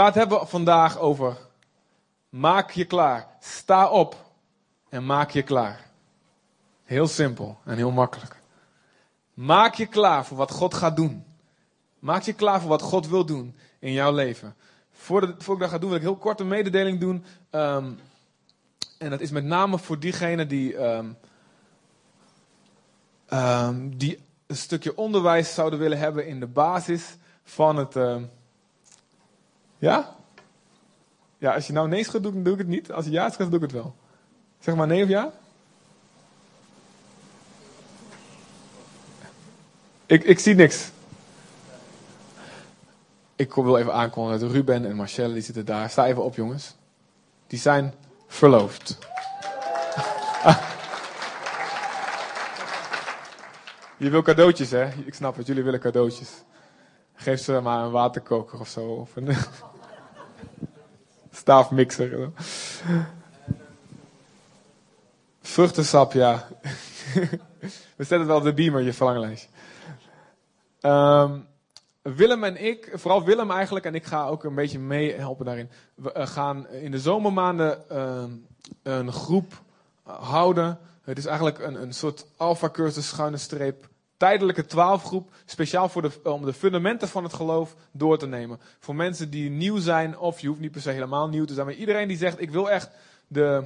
[0.00, 1.36] ga het hebben vandaag over
[2.28, 3.26] maak je klaar.
[3.40, 4.16] Sta op
[4.88, 5.90] en maak je klaar.
[6.84, 8.36] Heel simpel en heel makkelijk.
[9.34, 11.24] Maak je klaar voor wat God gaat doen.
[11.98, 14.54] Maak je klaar voor wat God wil doen in jouw leven.
[14.92, 17.24] Voordat, voor ik dat ga doen, wil ik heel kort een mededeling doen.
[17.50, 17.92] Ehm,
[18.98, 21.12] en dat is met name voor diegenen die, ehm,
[23.26, 27.96] ehm, die een stukje onderwijs zouden willen hebben in de basis van het.
[29.80, 30.16] Ja?
[31.38, 32.92] Ja, als je nou nee dan doe ik het niet.
[32.92, 33.94] Als je ja gaat, doe ik het wel.
[34.58, 35.32] Zeg maar nee of ja?
[40.06, 40.90] Ik, ik zie niks.
[43.36, 45.90] Ik wil even aankondigen dat Ruben en Marcelle, die zitten daar.
[45.90, 46.74] Sta even op, jongens.
[47.46, 47.94] Die zijn
[48.26, 48.98] verloofd.
[53.96, 54.88] Je wil cadeautjes, hè?
[55.04, 56.30] Ik snap het, jullie willen cadeautjes.
[57.20, 58.86] Geef ze maar een waterkoker of zo.
[58.86, 59.28] Of een
[61.40, 62.30] staafmixer.
[65.40, 66.48] Vruchtensap, ja.
[67.96, 69.48] We zetten wel op de beamer, je verlanglijstje.
[70.80, 71.46] Um,
[72.02, 75.70] Willem en ik, vooral Willem eigenlijk, en ik ga ook een beetje mee helpen daarin.
[75.94, 78.24] We eh, gaan in de zomermaanden uh,
[78.82, 79.62] een groep
[80.02, 80.78] houden.
[81.02, 83.88] Het is eigenlijk een, een soort alpha-cursus, schuine streep,
[84.20, 85.30] tijdelijke twaalfgroep.
[85.44, 88.60] Speciaal voor de, om de fundamenten van het geloof door te nemen.
[88.78, 91.66] Voor mensen die nieuw zijn, of je hoeft niet per se helemaal nieuw te zijn.
[91.66, 92.90] Maar iedereen die zegt, ik wil echt
[93.26, 93.64] de,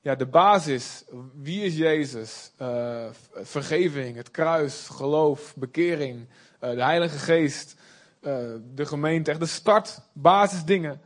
[0.00, 1.04] ja, de basis.
[1.34, 2.50] Wie is Jezus?
[2.62, 6.28] Uh, vergeving, het kruis, geloof, bekering.
[6.58, 7.76] Eh, de Heilige Geest,
[8.20, 8.36] uh,
[8.74, 11.00] de gemeente, echt de start, basisdingen.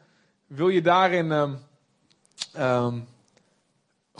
[0.46, 1.58] Wil je daarin um,
[2.58, 3.06] um,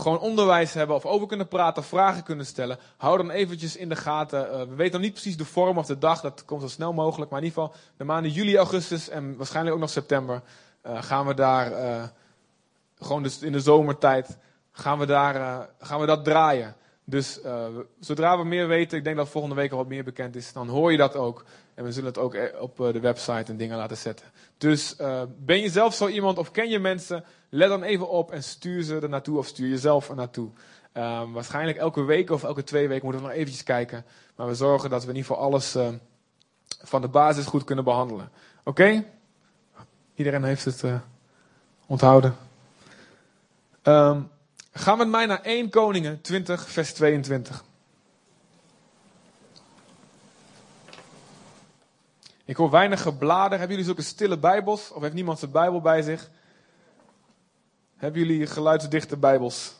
[0.00, 3.96] gewoon onderwijs hebben of over kunnen praten, vragen kunnen stellen, hou dan eventjes in de
[3.96, 4.46] gaten.
[4.46, 6.92] Uh, we weten nog niet precies de vorm of de dag, dat komt zo snel
[6.92, 7.30] mogelijk.
[7.30, 10.42] Maar in ieder geval de maanden juli, augustus en waarschijnlijk ook nog september
[10.82, 11.72] gaan we daar,
[12.98, 14.38] gewoon dus in de zomertijd,
[14.72, 16.74] gaan we, daar, gaan we dat draaien.
[17.04, 17.40] Dus
[18.00, 20.68] zodra we meer weten, ik denk dat volgende week al wat meer bekend is, dan
[20.68, 21.44] hoor je dat ook.
[21.80, 24.26] En we zullen het ook eh, op eh, de website en dingen laten zetten.
[24.58, 24.96] Dus
[25.38, 28.82] ben je zelf zo iemand of ken je mensen, let dan even op en stuur
[28.82, 30.50] ze er naartoe of stuur jezelf er naartoe.
[30.94, 34.04] Um, waarschijnlijk elke week of elke twee weken moeten we nog eventjes kijken.
[34.36, 35.88] Maar we zorgen dat we in ieder geval alles uh,
[36.82, 38.30] van de basis goed kunnen behandelen.
[38.64, 39.04] Oké?
[40.14, 40.84] Iedereen heeft het
[41.86, 42.36] onthouden.
[43.82, 44.30] Um,
[44.72, 47.64] Ga met mij naar 1 Koningen 20, vers 22.
[52.44, 53.50] Ik hoor weinig geblader.
[53.50, 54.92] Hebben jullie zulke stille Bijbels?
[54.92, 56.30] Of heeft niemand zijn Bijbel bij zich?
[58.00, 59.74] Hebben jullie geluidsdichte Bijbels?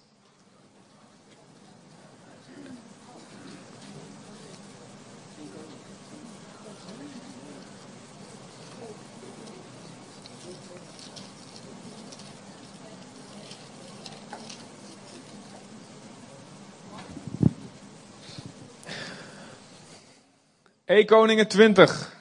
[20.85, 22.20] 1 Koningen 20.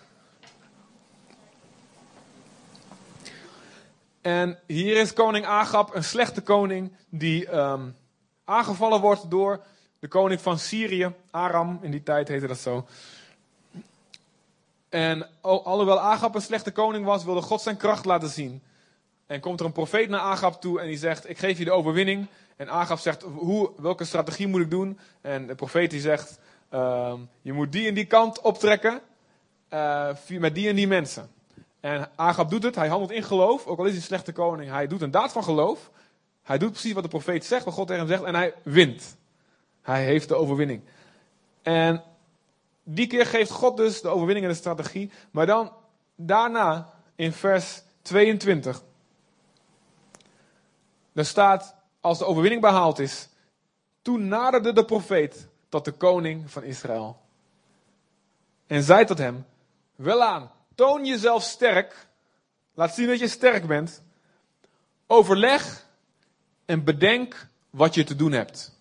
[4.22, 7.96] En hier is koning Agab, een slechte koning, die um,
[8.44, 9.64] aangevallen wordt door
[10.00, 12.86] de koning van Syrië, Aram, in die tijd heette dat zo.
[14.90, 18.62] En alhoewel Agab een slechte koning was, wilde God zijn kracht laten zien.
[19.26, 21.72] En komt er een profeet naar Agab toe en die zegt, ik geef je de
[21.72, 22.28] overwinning.
[22.56, 25.00] En Agab zegt, hoe, welke strategie moet ik doen?
[25.22, 26.40] En de profeet die zegt,
[26.74, 29.02] Um, je moet die en die kant optrekken
[29.74, 31.30] uh, met die en die mensen.
[31.80, 34.70] En Agab doet het, hij handelt in geloof, ook al is hij een slechte koning.
[34.72, 35.92] Hij doet een daad van geloof.
[36.44, 39.18] Hij doet precies wat de profeet zegt, wat God tegen hem zegt, en hij wint.
[39.82, 40.82] Hij heeft de overwinning.
[41.62, 42.04] En
[42.84, 45.12] die keer geeft God dus de overwinning en de strategie.
[45.32, 45.72] Maar dan
[46.16, 48.84] daarna, in vers 22,
[51.12, 53.30] daar staat, als de overwinning behaald is,
[54.02, 57.22] toen naderde de profeet tot de koning van Israël.
[58.68, 59.46] En zei tot hem:
[59.96, 62.08] Welaan, toon jezelf sterk.
[62.74, 64.04] Laat zien dat je sterk bent.
[65.08, 65.86] Overleg
[66.66, 68.78] en bedenk wat je te doen hebt.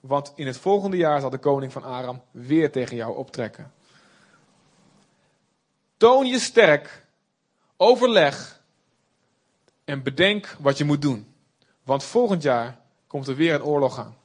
[0.00, 3.72] Want in het volgende jaar zal de koning van Aram weer tegen jou optrekken.
[5.96, 7.06] Toon je sterk,
[7.76, 8.62] overleg
[9.84, 11.34] en bedenk wat je moet doen.
[11.82, 14.16] Want volgend jaar komt er weer een oorlog aan.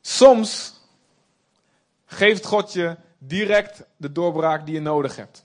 [0.00, 0.74] Soms
[2.04, 2.96] geeft God je
[3.26, 5.44] direct de doorbraak die je nodig hebt.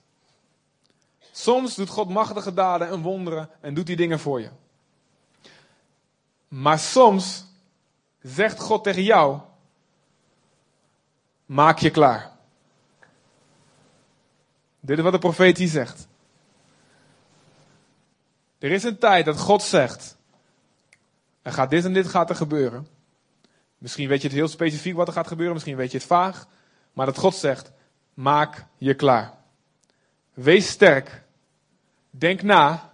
[1.31, 4.49] Soms doet God machtige daden en wonderen en doet die dingen voor je.
[6.47, 7.45] Maar soms
[8.21, 9.39] zegt God tegen jou:
[11.45, 12.31] maak je klaar.
[14.79, 16.07] Dit is wat de profeet hier zegt.
[18.59, 20.17] Er is een tijd dat God zegt,
[21.41, 22.87] er gaat dit en dit gaat er gebeuren.
[23.77, 26.47] Misschien weet je het heel specifiek wat er gaat gebeuren, misschien weet je het vaag.
[26.97, 27.71] Maar dat God zegt,
[28.13, 29.33] maak je klaar.
[30.33, 31.23] Wees sterk.
[32.09, 32.93] Denk na.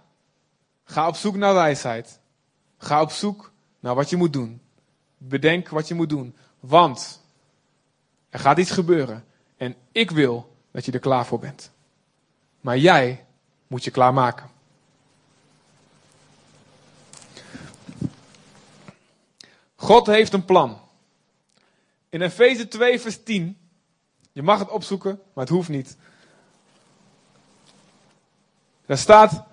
[0.84, 2.20] Ga op zoek naar wijsheid.
[2.78, 4.60] Ga op zoek naar wat je moet doen.
[5.18, 6.36] Bedenk wat je moet doen.
[6.60, 7.22] Want
[8.30, 9.24] er gaat iets gebeuren.
[9.56, 11.70] En ik wil dat je er klaar voor bent.
[12.60, 13.26] Maar jij
[13.66, 14.50] moet je klaarmaken.
[19.76, 20.80] God heeft een plan.
[22.08, 23.58] In Efeze 2, vers 10.
[24.34, 25.96] Je mag het opzoeken, maar het hoeft niet.
[28.86, 29.44] Daar staat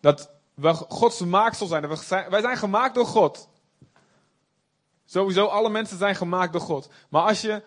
[0.00, 1.88] dat we Gods maaksel zijn.
[2.30, 3.48] Wij zijn gemaakt door God.
[5.04, 6.88] Sowieso, alle mensen zijn gemaakt door God.
[7.08, 7.62] Maar als je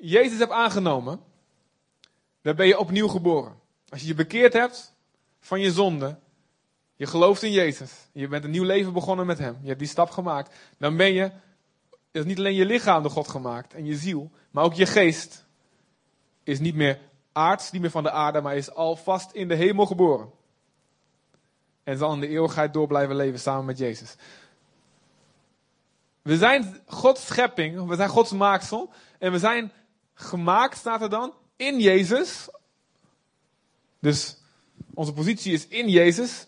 [0.00, 1.20] Jezus hebt aangenomen,
[2.42, 3.60] dan ben je opnieuw geboren.
[3.88, 4.94] Als je je bekeerd hebt
[5.40, 6.18] van je zonde,
[6.96, 9.88] je gelooft in Jezus, je bent een nieuw leven begonnen met Hem, je hebt die
[9.88, 11.30] stap gemaakt, dan ben je,
[12.10, 15.43] niet alleen je lichaam door God gemaakt en je ziel, maar ook je geest
[16.44, 17.00] is niet meer
[17.32, 20.30] aards, niet meer van de aarde, maar is alvast in de hemel geboren.
[21.82, 24.16] En zal in de eeuwigheid door blijven leven samen met Jezus.
[26.22, 28.92] We zijn Gods schepping, we zijn Gods maaksel.
[29.18, 29.72] En we zijn
[30.14, 32.48] gemaakt, staat er dan, in Jezus.
[34.00, 34.36] Dus
[34.94, 36.46] onze positie is in Jezus.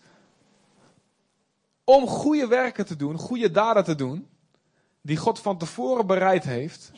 [1.83, 4.27] Om goede werken te doen, goede daden te doen.
[5.01, 6.91] Die God van tevoren bereid heeft.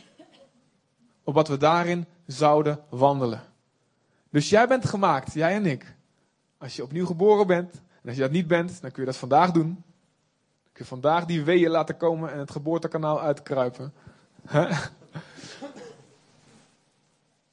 [1.23, 3.41] Opdat we daarin zouden wandelen.
[4.29, 5.95] Dus jij bent gemaakt, jij en ik.
[6.57, 9.17] Als je opnieuw geboren bent, en als je dat niet bent, dan kun je dat
[9.17, 9.67] vandaag doen.
[10.63, 13.93] Dan kun je vandaag die weeën laten komen en het geboortekanaal uitkruipen.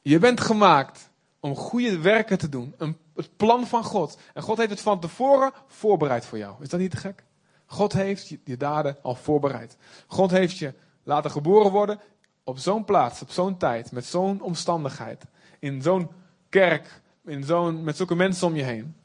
[0.02, 2.74] Je bent gemaakt om goede werken te doen.
[2.76, 4.18] Een, het plan van God.
[4.34, 6.54] En God heeft het van tevoren voorbereid voor jou.
[6.60, 7.24] Is dat niet te gek?
[7.66, 9.76] God heeft je, je daden al voorbereid.
[10.06, 12.00] God heeft je laten geboren worden
[12.46, 15.24] op zo'n plaats, op zo'n tijd, met zo'n omstandigheid.
[15.58, 16.10] In zo'n
[16.48, 18.96] kerk, in zo'n, met zulke mensen om je heen.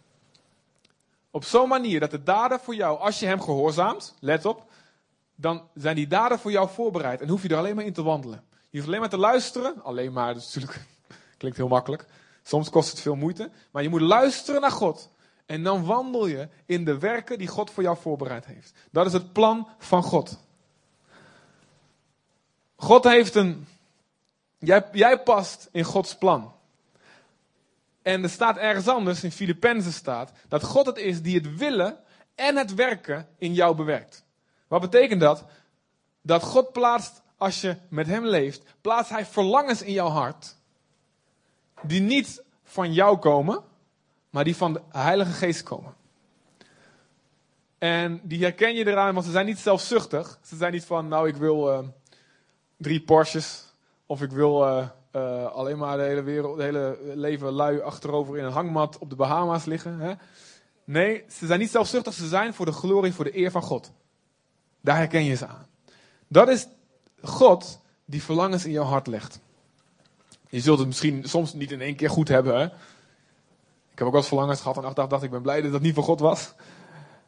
[1.32, 4.72] Op zo'n manier dat de daden voor jou, als je hem gehoorzaamt, let op,
[5.36, 7.22] dan zijn die daden voor jou voorbereid.
[7.22, 8.44] En hoef je er alleen maar in te wandelen.
[8.70, 9.84] Je hoeft alleen maar te luisteren.
[9.84, 10.58] Alleen maar, dat
[11.38, 12.06] klinkt heel makkelijk.
[12.44, 13.52] Soms kost het veel moeite.
[13.72, 15.12] Maar je moet luisteren naar God.
[15.46, 18.74] En dan wandel je in de werken die God voor jou voorbereid heeft.
[18.92, 20.40] Dat is het plan van God.
[22.92, 23.68] God heeft een.
[24.60, 26.54] Jij, jij past in Gods plan.
[28.02, 31.98] En er staat ergens anders, in Filippenzen staat, dat God het is die het willen
[32.36, 34.24] en het werken in jou bewerkt.
[34.68, 35.46] Wat betekent dat?
[36.22, 40.56] Dat God plaatst, als je met Hem leeft, plaatst Hij verlangens in jouw hart.
[41.82, 43.64] Die niet van jou komen,
[44.30, 45.96] maar die van de Heilige Geest komen.
[47.78, 50.40] En die herken je eraan, want ze zijn niet zelfzuchtig.
[50.44, 51.88] Ze zijn niet van, nou ik wil uh,
[52.82, 53.74] drie Porsches.
[54.06, 58.38] Of ik wil uh, uh, alleen maar de hele, wereld, de hele leven lui achterover
[58.38, 60.00] in een hangmat op de Bahama's liggen.
[60.00, 60.14] Hè?
[60.84, 63.92] Nee, ze zijn niet zelfzuchtig, ze zijn voor de glorie, voor de eer van God.
[64.82, 65.66] Daar herken je ze aan.
[66.28, 66.68] Dat is
[67.22, 69.40] God die verlangens in jouw hart legt.
[70.50, 72.60] Je zult het misschien soms niet in één keer goed hebben.
[72.60, 72.66] Hè?
[73.92, 75.82] Ik heb ook wel eens verlangens gehad en dacht, dacht ik ben blij dat dat
[75.82, 76.54] niet van God was.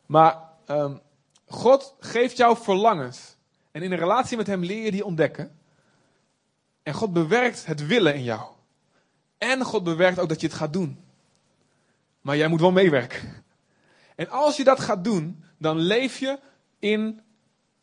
[0.06, 1.02] Maar um,
[1.48, 3.36] God geeft jou verlangens.
[3.74, 5.60] En in een relatie met hem leer je die ontdekken.
[6.84, 8.52] En God bewerkt het willen in jou.
[9.38, 11.00] En God bewerkt ook dat je het gaat doen.
[12.22, 13.44] Maar jij moet wel meewerken.
[14.16, 16.40] En als je dat gaat doen, dan leef je
[16.80, 17.22] in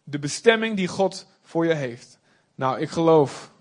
[0.04, 2.18] de bestemming die God voor je heeft.
[2.54, 3.52] Nou, ik geloof.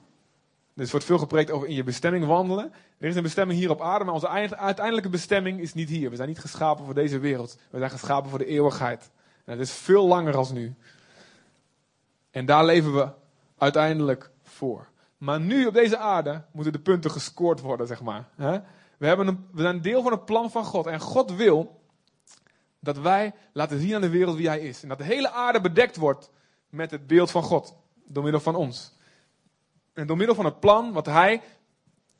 [0.75, 2.73] Er wordt veel gepreekt over in je bestemming wandelen.
[2.97, 6.09] Er is een bestemming hier op aarde, maar onze uiteindelijke bestemming is niet hier.
[6.09, 7.57] We zijn niet geschapen voor deze wereld.
[7.69, 9.09] We zijn geschapen voor de eeuwigheid.
[9.45, 10.75] En dat is veel langer als nu.
[12.31, 13.09] En daar leven we
[13.57, 14.87] uiteindelijk voor.
[15.17, 18.27] Maar nu op deze aarde moeten de punten gescoord worden, zeg maar.
[18.97, 20.87] We, hebben een, we zijn deel van het plan van God.
[20.87, 21.81] En God wil
[22.79, 24.83] dat wij laten zien aan de wereld wie Hij is.
[24.83, 26.31] En dat de hele aarde bedekt wordt
[26.69, 27.75] met het beeld van God.
[28.05, 28.93] Door middel van ons.
[29.93, 31.41] En door middel van het plan wat Hij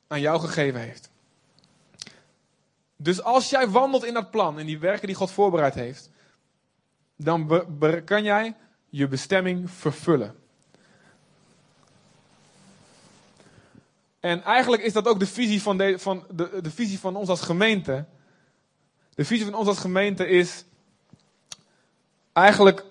[0.08, 1.10] aan jou gegeven heeft.
[2.96, 6.10] Dus als jij wandelt in dat plan, in die werken die God voorbereid heeft,
[7.16, 7.66] dan
[8.06, 8.56] kan jij
[8.90, 10.36] je bestemming vervullen.
[14.20, 17.30] En eigenlijk is dat ook de visie van, de, van, de, de visie van ons
[17.30, 18.06] als gemeente.
[19.16, 20.66] De visie van ons als gemeente is
[22.34, 22.86] eigenlijk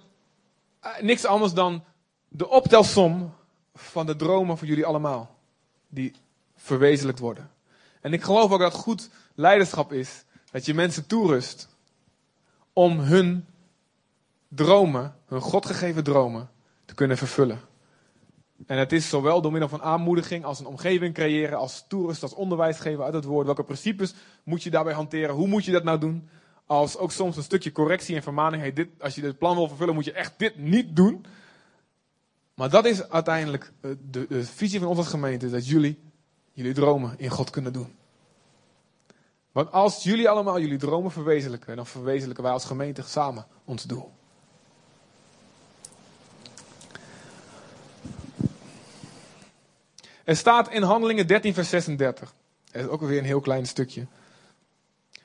[0.80, 1.84] eh, niks anders dan
[2.28, 3.34] de optelsom
[3.74, 5.36] van de dromen van jullie allemaal.
[5.88, 6.12] Die
[6.56, 7.50] verwezenlijkt worden.
[8.00, 11.68] En ik geloof ook dat goed leiderschap is dat je mensen toerust
[12.72, 13.46] om hun
[14.48, 16.50] dromen, hun godgegeven dromen,
[16.84, 17.60] te kunnen vervullen.
[18.66, 22.34] En het is zowel door middel van aanmoediging als een omgeving creëren, als toerist, als
[22.34, 23.46] onderwijs geven uit het woord.
[23.46, 24.14] Welke principes
[24.44, 25.34] moet je daarbij hanteren?
[25.34, 26.28] Hoe moet je dat nou doen?
[26.66, 28.62] Als ook soms een stukje correctie en vermaning.
[28.62, 31.24] Hey, dit, als je dit plan wil vervullen, moet je echt dit niet doen.
[32.54, 35.50] Maar dat is uiteindelijk eh, de, de visie van onze gemeente.
[35.50, 35.98] Dat jullie
[36.58, 37.96] jullie dromen in God kunnen doen.
[39.52, 44.17] Want als jullie allemaal jullie dromen verwezenlijken, dan verwezenlijken wij als gemeente samen ons doel.
[50.28, 52.34] Er staat in Handelingen 13, vers 36.
[52.64, 54.06] Dat is ook weer een heel klein stukje.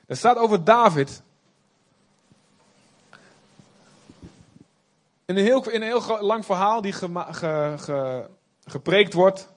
[0.06, 1.22] Er staat over David.
[5.24, 8.28] In een heel, in een heel lang verhaal die ge,
[8.64, 9.48] gepreekt wordt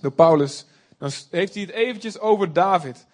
[0.00, 0.66] door Paulus.
[0.98, 3.06] Dan heeft hij het eventjes over David.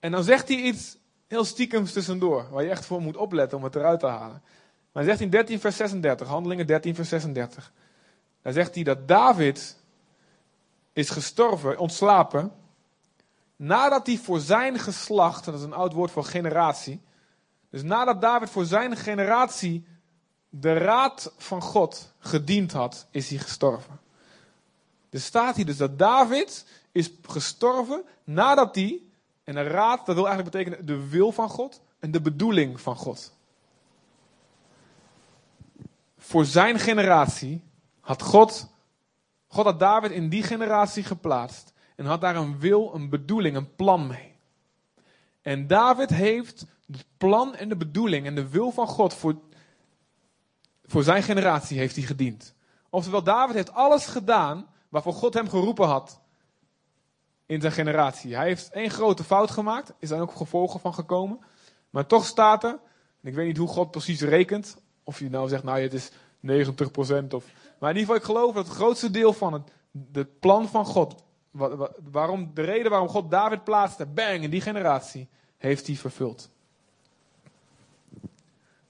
[0.00, 0.96] En dan zegt hij iets
[1.26, 2.48] heel stiekems tussendoor.
[2.50, 4.42] Waar je echt voor moet opletten om het eruit te halen.
[4.92, 6.28] Maar hij zegt in 13 vers 36.
[6.28, 7.72] Handelingen 13 vers 36.
[8.42, 9.84] Dan zegt hij dat David
[10.96, 12.52] is gestorven, ontslapen,
[13.56, 17.00] nadat hij voor zijn geslacht, dat is een oud woord voor generatie,
[17.70, 19.86] dus nadat David voor zijn generatie
[20.48, 24.00] de raad van God gediend had, is hij gestorven.
[25.10, 29.02] Er staat hier dus dat David is gestorven nadat hij,
[29.44, 32.96] en de raad, dat wil eigenlijk betekenen de wil van God en de bedoeling van
[32.96, 33.32] God.
[36.18, 37.62] Voor zijn generatie
[38.00, 38.74] had God
[39.56, 43.74] God had David in die generatie geplaatst en had daar een wil, een bedoeling, een
[43.74, 44.34] plan mee.
[45.42, 49.36] En David heeft het plan en de bedoeling en de wil van God voor,
[50.84, 52.54] voor zijn generatie heeft hij gediend.
[52.90, 56.20] Oftewel, David heeft alles gedaan waarvoor God hem geroepen had
[57.46, 58.34] in zijn generatie.
[58.34, 61.38] Hij heeft één grote fout gemaakt, is daar ook gevolgen van gekomen.
[61.90, 62.78] Maar toch staat er,
[63.22, 66.10] en ik weet niet hoe God precies rekent, of je nou zegt, nou het is
[66.10, 66.14] 90%
[67.30, 67.44] of
[67.78, 69.70] maar in ieder geval, ik geloof dat het grootste deel van het,
[70.12, 71.24] het plan van God,
[72.10, 76.50] waarom, de reden waarom God David plaatste, bang, in die generatie, heeft hij vervuld.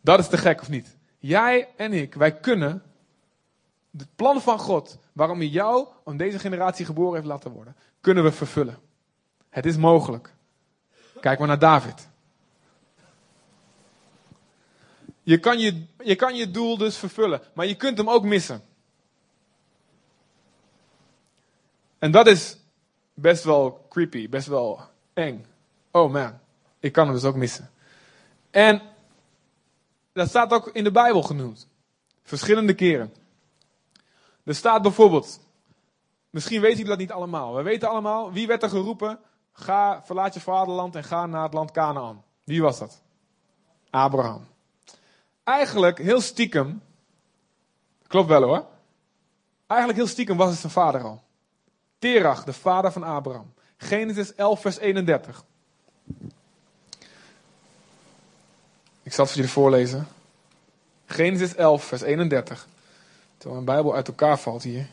[0.01, 0.97] Dat is te gek of niet?
[1.19, 2.83] Jij en ik, wij kunnen
[3.97, 8.25] het plan van God, waarom hij jou om deze generatie geboren heeft laten worden, kunnen
[8.25, 8.79] we vervullen.
[9.49, 10.35] Het is mogelijk.
[11.21, 12.09] Kijk maar naar David.
[15.23, 18.63] Je kan je, je kan je doel dus vervullen, maar je kunt hem ook missen.
[22.07, 22.59] En dat is
[23.15, 24.81] best wel creepy, best wel
[25.13, 25.47] eng.
[25.91, 26.39] Oh man,
[26.81, 27.71] ik kan hem dus ook missen.
[28.51, 28.83] En
[30.13, 31.69] dat staat ook in de Bijbel genoemd.
[32.23, 33.15] Verschillende keren.
[34.45, 35.41] Er staat bijvoorbeeld,
[36.31, 37.55] misschien weten jullie dat niet allemaal.
[37.55, 39.19] We weten allemaal, wie werd er geroepen?
[39.53, 42.25] Ga, verlaat je vaderland en ga naar het land Canaan.
[42.45, 43.03] Wie was dat?
[43.91, 44.47] Abraham.
[45.45, 46.83] Eigenlijk heel stiekem,
[48.07, 48.67] klopt wel hoor.
[49.67, 51.25] Eigenlijk heel stiekem was het zijn vader al.
[51.99, 53.53] Terach, de vader van Abraham.
[53.77, 55.45] Genesis 11, vers 31.
[59.03, 60.07] Ik zal het voor jullie voorlezen.
[61.07, 62.69] Genesis 11, vers 31.
[63.37, 64.87] Terwijl mijn Bijbel uit elkaar valt hier.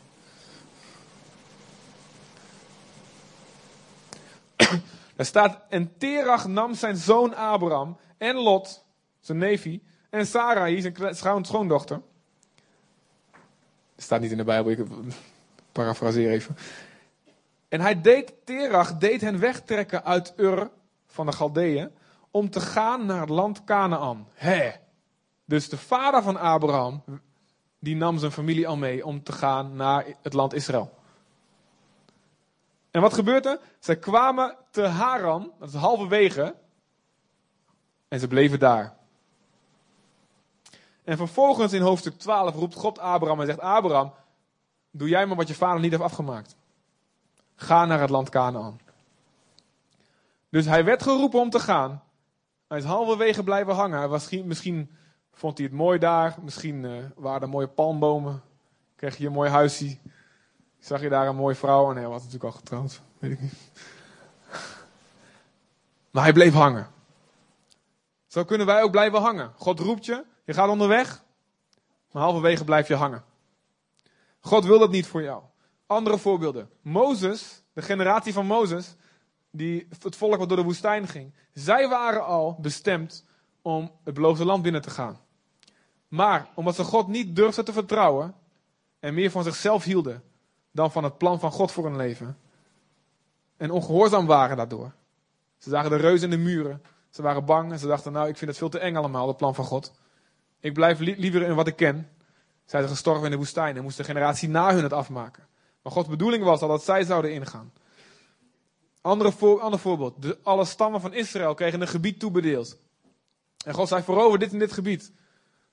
[5.16, 8.84] Er staat, en Terach nam zijn zoon Abraham en Lot,
[9.20, 9.80] zijn neefje,
[10.10, 12.00] en Sarai, zijn schoondochter.
[13.94, 14.78] Dat staat niet in de Bijbel, ik
[15.72, 16.56] parafraseer even.
[17.74, 20.70] En hij deed, Terach deed hen wegtrekken uit Ur
[21.06, 21.90] van de Galdeeën
[22.30, 24.28] om te gaan naar het land Canaan.
[24.34, 24.72] Hé.
[25.44, 27.04] Dus de vader van Abraham,
[27.78, 30.98] die nam zijn familie al mee om te gaan naar het land Israël.
[32.90, 33.60] En wat gebeurt er?
[33.78, 36.54] Zij kwamen te Haran, dat is halverwege,
[38.08, 38.96] en ze bleven daar.
[41.04, 44.12] En vervolgens in hoofdstuk 12 roept God Abraham en zegt: Abraham,
[44.90, 46.56] doe jij maar wat je vader niet heeft afgemaakt.
[47.56, 48.80] Ga naar het land Canaan.
[50.48, 52.02] Dus hij werd geroepen om te gaan.
[52.68, 54.10] Hij is halverwege blijven hangen.
[54.10, 54.90] Misschien, misschien
[55.32, 56.36] vond hij het mooi daar.
[56.42, 58.42] Misschien uh, waren er mooie palmbomen.
[58.96, 59.98] Kreeg je een mooi huisje.
[60.78, 61.90] Zag je daar een mooie vrouw.
[61.90, 63.00] En hij was natuurlijk al getrouwd.
[63.18, 63.54] Weet ik niet.
[66.10, 66.86] Maar hij bleef hangen.
[68.26, 69.52] Zo kunnen wij ook blijven hangen.
[69.56, 70.24] God roept je.
[70.44, 71.22] Je gaat onderweg.
[72.12, 73.24] Maar halverwege blijf je hangen.
[74.40, 75.42] God wil dat niet voor jou.
[75.86, 76.70] Andere voorbeelden.
[76.82, 78.94] Mozes, de generatie van Mozes,
[79.50, 81.34] die het volk wat door de woestijn ging.
[81.52, 83.24] Zij waren al bestemd
[83.62, 85.20] om het beloofde land binnen te gaan.
[86.08, 88.34] Maar omdat ze God niet durfden te vertrouwen
[89.00, 90.22] en meer van zichzelf hielden
[90.70, 92.38] dan van het plan van God voor hun leven.
[93.56, 94.92] En ongehoorzaam waren daardoor.
[95.58, 96.82] Ze zagen de reuzen in de muren.
[97.10, 99.36] Ze waren bang en ze dachten, nou, ik vind het veel te eng allemaal, het
[99.36, 99.92] plan van God.
[100.60, 102.08] Ik blijf liever in wat ik ken.
[102.64, 105.46] Zij zijn gestorven in de woestijn en moest de generatie na hun het afmaken.
[105.84, 107.72] Maar Gods bedoeling was al dat zij zouden ingaan.
[109.00, 110.22] Andere voor, ander voorbeeld.
[110.22, 112.76] De, alle stammen van Israël kregen een gebied toebedeeld.
[113.64, 115.12] En God zei, verover dit en dit gebied.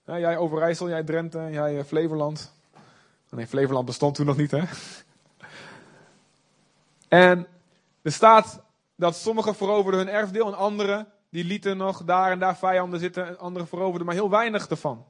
[0.05, 2.53] Jij Overijssel, jij Drenthe, jij eh, Flevoland.
[3.29, 4.63] Nee, Flevoland bestond toen nog niet, hè?
[7.07, 7.47] En
[8.01, 8.63] er staat
[8.95, 13.27] dat sommigen veroverden hun erfdeel en anderen die lieten nog daar en daar vijanden zitten
[13.27, 15.05] en anderen veroverden maar heel weinig ervan.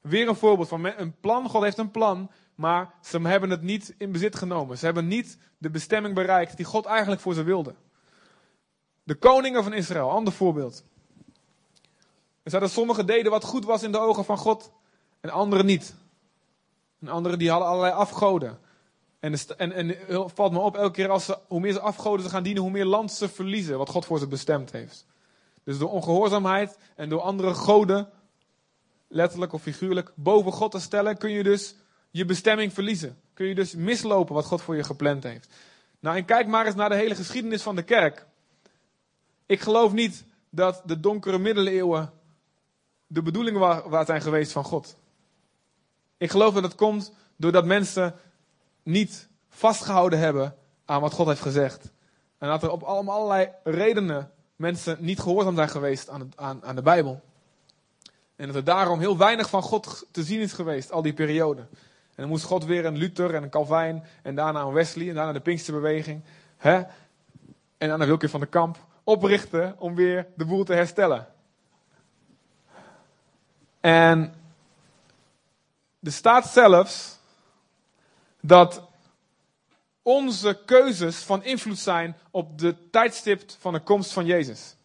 [0.00, 1.48] Weer een voorbeeld van een plan.
[1.48, 4.78] God heeft een plan, maar ze hebben het niet in bezit genomen.
[4.78, 7.74] Ze hebben niet de bestemming bereikt die God eigenlijk voor ze wilde.
[9.02, 10.84] De koningen van Israël, ander voorbeeld.
[12.42, 14.72] Er zaten sommigen deden wat goed was in de ogen van God
[15.20, 15.94] en anderen niet.
[17.00, 18.58] En anderen die hadden allerlei afgoden.
[19.20, 22.30] En, en, en valt me op, elke keer als ze, hoe meer ze afgoden ze
[22.30, 25.06] gaan dienen, hoe meer land ze verliezen wat God voor ze bestemd heeft.
[25.64, 28.08] Dus door ongehoorzaamheid en door andere goden,
[29.08, 31.74] letterlijk of figuurlijk, boven God te stellen, kun je dus
[32.12, 33.18] je bestemming verliezen.
[33.34, 35.54] Kun je dus mislopen wat God voor je gepland heeft.
[36.00, 38.26] Nou, en kijk maar eens naar de hele geschiedenis van de kerk.
[39.46, 42.12] Ik geloof niet dat de donkere middeleeuwen
[43.06, 44.96] de bedoeling waar zijn geweest van God.
[46.16, 48.14] Ik geloof dat het komt doordat mensen
[48.82, 51.90] niet vastgehouden hebben aan wat God heeft gezegd.
[52.38, 56.82] En dat er op allerlei redenen mensen niet gehoorzaam zijn geweest aan, aan, aan de
[56.82, 57.20] Bijbel.
[58.36, 61.66] En dat er daarom heel weinig van God te zien is geweest, al die periode.
[62.14, 65.14] En dan moest God weer een Luther en een Calvijn en daarna een Wesley en
[65.14, 66.22] daarna de Pinksterbeweging.
[66.56, 66.76] Hè?
[67.78, 71.28] En daarna Wilke van de Kamp oprichten om weer de boel te herstellen.
[73.80, 74.34] En
[76.02, 77.18] er staat zelfs
[78.40, 78.82] dat
[80.02, 84.76] onze keuzes van invloed zijn op de tijdstip van de komst van Jezus.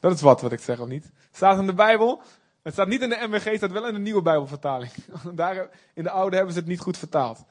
[0.00, 1.10] Dat is wat wat ik zeg of niet.
[1.32, 2.22] Staat in de Bijbel.
[2.66, 4.92] Het staat niet in de MWG, het staat wel in de nieuwe Bijbelvertaling.
[5.32, 7.44] Daar, in de oude hebben ze het niet goed vertaald.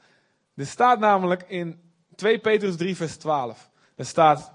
[0.54, 1.80] Er staat namelijk in
[2.14, 3.70] 2 Petrus 3 vers 12.
[3.94, 4.52] Er staat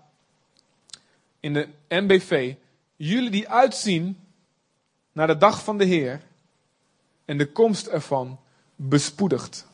[1.40, 2.56] in de MBV.
[2.96, 4.20] Jullie die uitzien
[5.12, 6.22] naar de dag van de Heer
[7.26, 8.40] en de komst ervan
[8.76, 9.68] bespoedigt.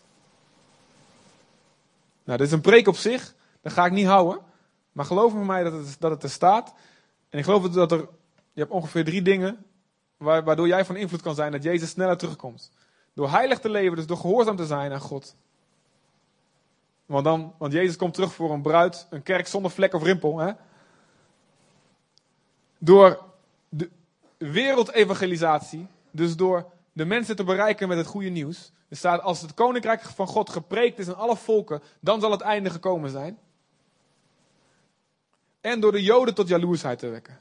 [2.24, 3.36] Nou, dit is een preek op zich.
[3.62, 4.42] Dat ga ik niet houden.
[4.92, 6.74] Maar geloof me mij dat het, dat het er staat.
[7.30, 8.08] En ik geloof dat er.
[8.54, 9.66] Je hebt ongeveer drie dingen.
[10.18, 12.72] Waardoor jij van invloed kan zijn dat Jezus sneller terugkomt.
[13.14, 15.36] Door heilig te leven, dus door gehoorzaam te zijn aan God.
[17.06, 20.38] Want, dan, want Jezus komt terug voor een bruid, een kerk zonder vlek of rimpel.
[20.38, 20.52] Hè?
[22.78, 23.24] Door
[23.70, 23.90] de
[24.38, 28.72] wereldevangelisatie, dus door de mensen te bereiken met het goede nieuws.
[28.90, 32.42] Er staat, als het koninkrijk van God gepreekt is aan alle volken, dan zal het
[32.42, 33.40] einde gekomen zijn.
[35.62, 37.40] En door de Joden tot jaloersheid te wekken.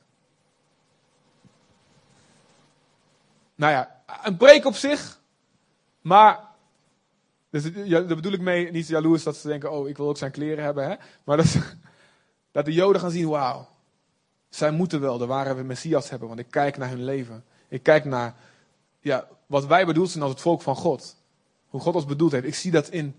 [3.56, 5.20] Nou ja, een preek op zich,
[6.00, 6.40] maar
[7.50, 10.30] dus, daar bedoel ik mee, niet jaloers dat ze denken, oh, ik wil ook zijn
[10.30, 10.88] kleren hebben.
[10.88, 10.94] Hè?
[11.24, 11.56] Maar dat,
[12.52, 13.68] dat de Joden gaan zien, wauw,
[14.48, 17.44] zij moeten wel de ware Messias hebben, want ik kijk naar hun leven.
[17.68, 18.34] Ik kijk naar
[19.00, 21.16] ja, wat wij bedoeld zijn als het volk van God.
[21.66, 22.46] Hoe God ons bedoeld heeft.
[22.46, 23.16] Ik zie dat in,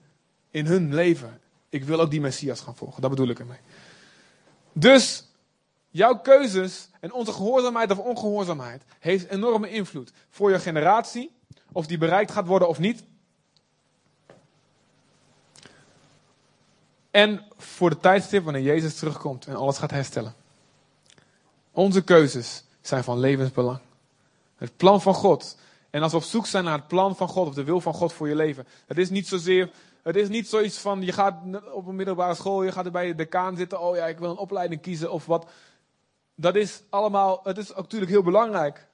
[0.50, 1.42] in hun leven.
[1.70, 3.02] Ik wil ook die Messias gaan volgen.
[3.02, 3.60] Dat bedoel ik ermee.
[4.74, 5.28] Dus
[5.90, 11.32] jouw keuzes en onze gehoorzaamheid of ongehoorzaamheid heeft enorme invloed voor je generatie.
[11.72, 13.04] Of die bereikt gaat worden of niet.
[17.12, 20.34] En voor de tijdstip wanneer Jezus terugkomt en alles gaat herstellen.
[21.72, 23.80] Onze keuzes zijn van levensbelang.
[24.56, 25.58] Het plan van God
[25.90, 27.94] en als we op zoek zijn naar het plan van God of de wil van
[27.94, 28.68] God voor je leven.
[28.88, 29.70] Het is niet zozeer,
[30.04, 31.42] het is niet zoiets van je gaat
[31.74, 34.30] op een middelbare school, je gaat er bij de decaan zitten, oh ja, ik wil
[34.30, 35.50] een opleiding kiezen of wat.
[36.40, 38.88] Dat is allemaal, het is natuurlijk heel belangrijk.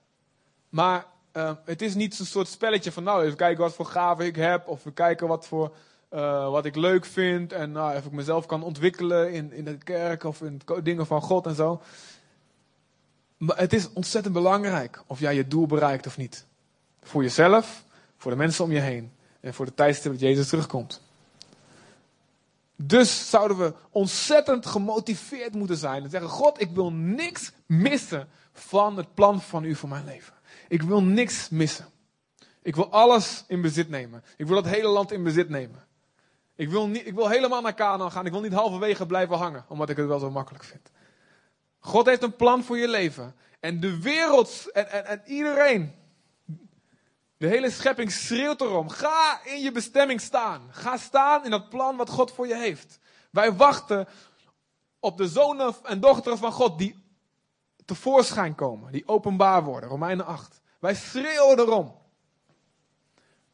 [0.69, 4.25] Maar uh, het is niet zo'n soort spelletje van nou, even kijken wat voor gaven
[4.25, 5.75] ik heb of we kijken wat voor,
[6.13, 9.77] uh, wat ik leuk vind en nou, of ik mezelf kan ontwikkelen in, in de
[9.77, 11.81] kerk of in dingen van God en zo.
[13.37, 16.45] Maar het is ontzettend belangrijk of jij je doel bereikt of niet.
[17.01, 17.83] Voor jezelf,
[18.17, 21.01] voor de mensen om je heen en voor de tijdstip dat Jezus terugkomt.
[22.75, 28.97] Dus zouden we ontzettend gemotiveerd moeten zijn en zeggen: God, ik wil niks missen van
[28.97, 30.33] het plan van u voor mijn leven.
[30.67, 31.85] Ik wil niks missen.
[32.61, 34.23] Ik wil alles in bezit nemen.
[34.37, 35.85] Ik wil het hele land in bezit nemen.
[36.55, 38.25] Ik wil, niet, ik wil helemaal naar Canaan gaan.
[38.25, 40.91] Ik wil niet halverwege blijven hangen, omdat ik het wel zo makkelijk vind.
[41.79, 43.35] God heeft een plan voor je leven.
[43.59, 45.93] En de wereld en, en, en iedereen
[47.37, 48.89] de hele schepping schreeuwt erom.
[48.89, 50.67] Ga in je bestemming staan.
[50.71, 52.99] Ga staan in dat plan wat God voor je heeft.
[53.31, 54.07] Wij wachten
[54.99, 57.03] op de zonen en dochteren van God die
[57.85, 59.89] tevoorschijn komen, die openbaar worden.
[59.89, 60.61] Romeinen 8.
[60.79, 61.95] Wij schreeuwen erom.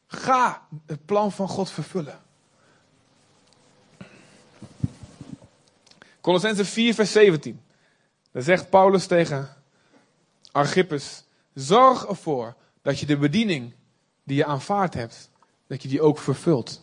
[0.06, 2.22] Ga het plan van God vervullen.
[6.20, 7.64] Colossense 4, vers 17.
[8.32, 9.56] Daar zegt Paulus tegen
[10.52, 13.74] Archippus: Zorg ervoor dat je de bediening
[14.24, 15.30] die je aanvaard hebt,
[15.66, 16.80] dat je die ook vervult.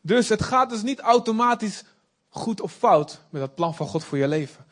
[0.00, 1.84] Dus het gaat dus niet automatisch
[2.28, 4.64] goed of fout met dat plan van God voor je leven.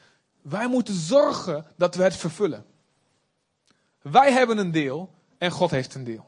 [0.43, 2.64] Wij moeten zorgen dat we het vervullen.
[4.03, 6.27] Wij hebben een deel en God heeft een deel.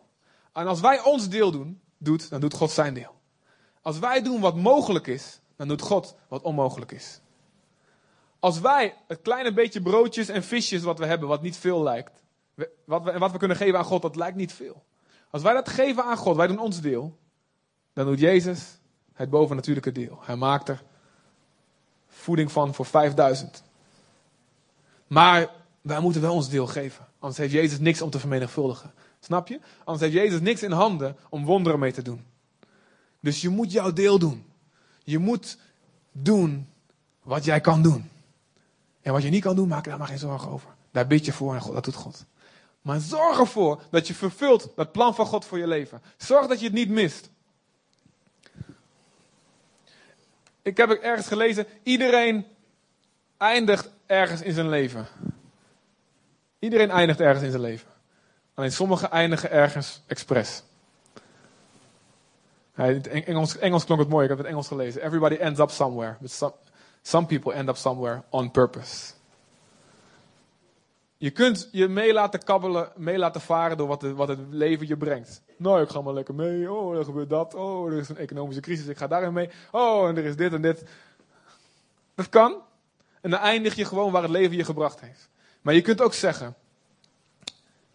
[0.53, 3.15] En als wij ons deel doen, doet, dan doet God zijn deel.
[3.83, 7.21] Als wij doen wat mogelijk is, dan doet God wat onmogelijk is.
[8.39, 12.23] Als wij het kleine beetje broodjes en visjes wat we hebben, wat niet veel lijkt,
[12.85, 14.85] wat we, wat we kunnen geven aan God, dat lijkt niet veel.
[15.31, 17.19] Als wij dat geven aan God, wij doen ons deel,
[17.93, 18.79] dan doet Jezus
[19.13, 20.19] het bovennatuurlijke deel.
[20.23, 20.83] Hij maakt er
[22.07, 23.63] voeding van voor 5000.
[25.07, 27.07] Maar wij moeten wel ons deel geven.
[27.19, 28.93] Anders heeft Jezus niks om te vermenigvuldigen.
[29.21, 29.61] Snap je?
[29.85, 32.25] Anders heeft Jezus niks in handen om wonderen mee te doen.
[33.21, 34.47] Dus je moet jouw deel doen.
[35.05, 35.59] Je moet
[36.13, 36.69] doen
[37.23, 38.11] wat jij kan doen.
[39.03, 40.71] En wat je niet kan doen, maak daar maar geen zorgen over.
[40.91, 42.25] Daar bid je voor en God, dat doet God.
[42.87, 46.03] Maar zorg ervoor dat je vervult dat plan van God voor je leven.
[46.17, 47.31] Zorg dat je het niet mist.
[50.63, 52.47] Ik heb ergens gelezen, iedereen
[53.37, 55.07] eindigt ergens in zijn leven.
[56.59, 57.89] Iedereen eindigt ergens in zijn leven.
[58.55, 60.63] Alleen sommigen eindigen ergens expres.
[62.75, 65.03] Engels, Engels klonk het mooi, ik heb het Engels gelezen.
[65.03, 66.17] Everybody ends up somewhere.
[66.21, 66.53] But some,
[67.03, 69.16] some people end up somewhere on purpose.
[71.19, 74.97] Je kunt je mee laten kabbelen, mee laten varen door wat, wat het leven je
[74.97, 75.43] brengt.
[75.57, 76.73] Nou, ik ga maar lekker mee.
[76.73, 77.55] Oh, er gebeurt dat.
[77.55, 78.87] Oh, er is een economische crisis.
[78.87, 79.51] Ik ga daarin mee.
[79.71, 80.85] Oh, en er is dit en dit.
[82.15, 82.63] Dat kan.
[83.21, 85.29] En dan eindig je gewoon waar het leven je gebracht heeft.
[85.63, 86.55] Maar je kunt ook zeggen: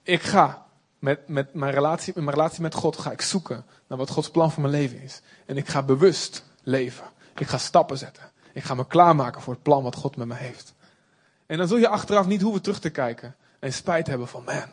[0.03, 0.65] Ik ga
[0.99, 4.29] met, met mijn, relatie, met mijn relatie met God ga ik zoeken naar wat Gods
[4.29, 5.21] plan voor mijn leven is.
[5.45, 7.05] En ik ga bewust leven.
[7.35, 8.31] Ik ga stappen zetten.
[8.53, 10.73] Ik ga me klaarmaken voor het plan wat God met me heeft.
[11.51, 14.63] En dan zul je achteraf niet hoeven terug te kijken en spijt hebben van, man,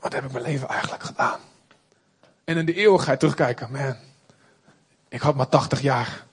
[0.00, 1.40] wat heb ik mijn leven eigenlijk gedaan?
[2.44, 3.96] En in de eeuwigheid terugkijken, man,
[5.08, 6.26] ik had maar 80 jaar.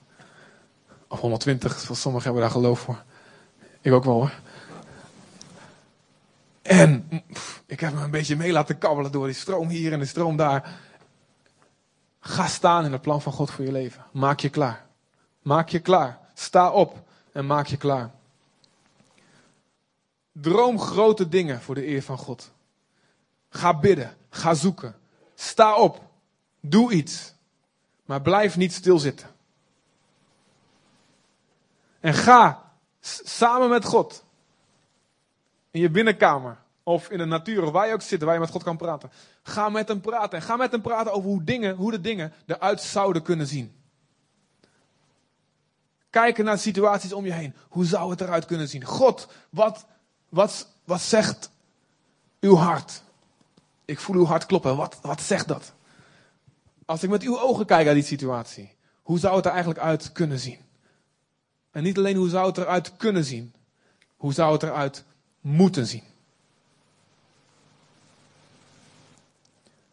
[1.08, 3.02] Of 120, zoals sommigen hebben daar geloof voor.
[3.80, 4.32] Ik ook wel hoor.
[6.62, 7.08] En
[7.66, 10.36] ik heb me een beetje mee laten kabbelen door die stroom hier en de stroom
[10.36, 10.78] daar.
[12.20, 14.04] Ga staan in het plan van God voor je leven.
[14.12, 14.86] Maak je klaar.
[15.42, 16.18] Maak je klaar.
[16.34, 18.10] Sta op en maak je klaar.
[20.36, 22.52] Droom grote dingen voor de eer van God.
[23.48, 24.16] Ga bidden.
[24.30, 24.96] Ga zoeken.
[25.34, 26.00] Sta op.
[26.60, 27.34] Doe iets.
[28.04, 29.28] Maar blijf niet stilzitten.
[32.00, 32.72] En ga
[33.24, 34.24] samen met God.
[35.70, 36.58] In je binnenkamer.
[36.82, 37.62] Of in de natuur.
[37.62, 38.22] Of waar je ook zit.
[38.22, 39.10] Waar je met God kan praten.
[39.42, 40.38] Ga met hem praten.
[40.38, 43.74] En ga met hem praten over hoe, dingen, hoe de dingen eruit zouden kunnen zien.
[46.10, 47.54] Kijken naar situaties om je heen.
[47.68, 48.84] Hoe zou het eruit kunnen zien?
[48.84, 49.86] God, wat
[50.34, 51.50] wat, wat zegt
[52.40, 53.02] uw hart?
[53.84, 54.76] Ik voel uw hart kloppen.
[54.76, 55.72] Wat, wat zegt dat?
[56.84, 60.12] Als ik met uw ogen kijk naar die situatie, hoe zou het er eigenlijk uit
[60.12, 60.58] kunnen zien?
[61.70, 63.54] En niet alleen hoe zou het eruit kunnen zien,
[64.16, 65.04] hoe zou het eruit
[65.40, 66.02] moeten zien?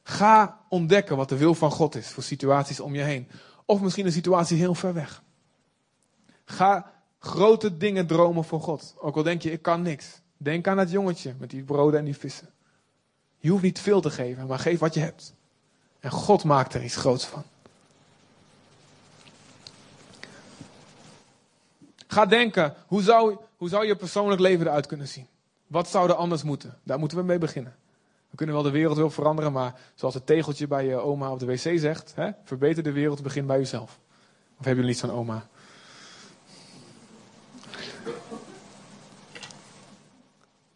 [0.04, 3.28] Ga ontdekken wat de wil van God is voor situaties om je heen.
[3.66, 5.24] Of misschien een situatie heel ver weg.
[6.46, 8.96] Ga grote dingen dromen voor God.
[8.98, 10.22] Ook al denk je, ik kan niks.
[10.44, 12.50] Denk aan dat jongetje met die broden en die vissen.
[13.38, 15.34] Je hoeft niet veel te geven, maar geef wat je hebt.
[16.00, 17.44] En God maakt er iets groots van.
[22.08, 25.28] Ga denken, hoe zou, hoe zou je persoonlijk leven eruit kunnen zien?
[25.68, 26.78] Wat zou er anders moeten?
[26.84, 27.76] Daar moeten we mee beginnen.
[28.30, 31.40] We kunnen wel de wereld wil veranderen, maar zoals het tegeltje bij je oma op
[31.40, 34.00] de wc zegt, hè, verbeter de wereld, begin bij jezelf.
[34.58, 35.48] Of hebben jullie niet zo'n oma?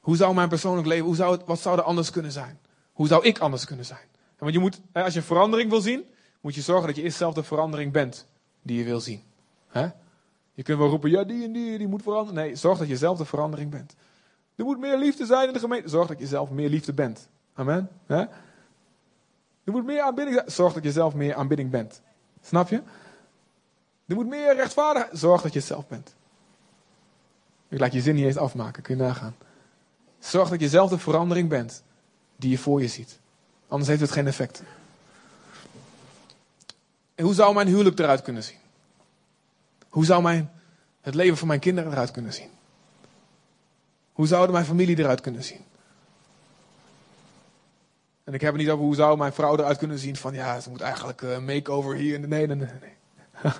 [0.06, 2.60] Hoe zou mijn persoonlijk leven, hoe zou wat zou er anders kunnen zijn?
[2.94, 4.08] Hoe zou ik anders kunnen zijn?
[4.38, 6.06] Want je moet, als je verandering wil zien,
[6.42, 8.28] moet je zorgen dat je eerst zelf de verandering bent
[8.62, 9.24] die je wil zien.
[10.54, 12.44] Je kunt wel roepen, ja die en die, die moet veranderen.
[12.44, 13.96] Nee, zorg dat je zelf de verandering bent.
[14.56, 15.90] Er moet meer liefde zijn in de gemeente.
[15.90, 17.28] Zorg dat je zelf meer liefde bent.
[17.54, 17.90] Amen.
[18.08, 18.30] Er
[19.66, 20.52] moet meer aanbidding zijn.
[20.52, 22.02] Zorg dat je zelf meer aanbidding bent.
[22.42, 22.82] Snap je?
[24.08, 25.18] Er moet meer rechtvaardigheid.
[25.18, 26.16] Zorg dat je zelf bent.
[27.68, 29.36] Ik laat je zin niet eens afmaken, kun je nagaan.
[30.26, 31.84] Zorg dat je zelf de verandering bent
[32.36, 33.20] die je voor je ziet.
[33.68, 34.64] Anders heeft het geen effect.
[37.16, 38.58] En hoe zou mijn huwelijk eruit kunnen zien?
[39.90, 40.52] Hoe zou mijn,
[41.02, 42.50] het leven van mijn kinderen eruit kunnen zien?
[44.14, 45.66] Hoe zou mijn familie eruit kunnen zien?
[48.24, 50.60] En ik heb het niet over hoe zou mijn vrouw eruit kunnen zien van ja,
[50.60, 52.20] ze moet eigenlijk uh, makeover hier.
[52.20, 52.70] Nee, nee, nee.
[52.82, 52.94] nee.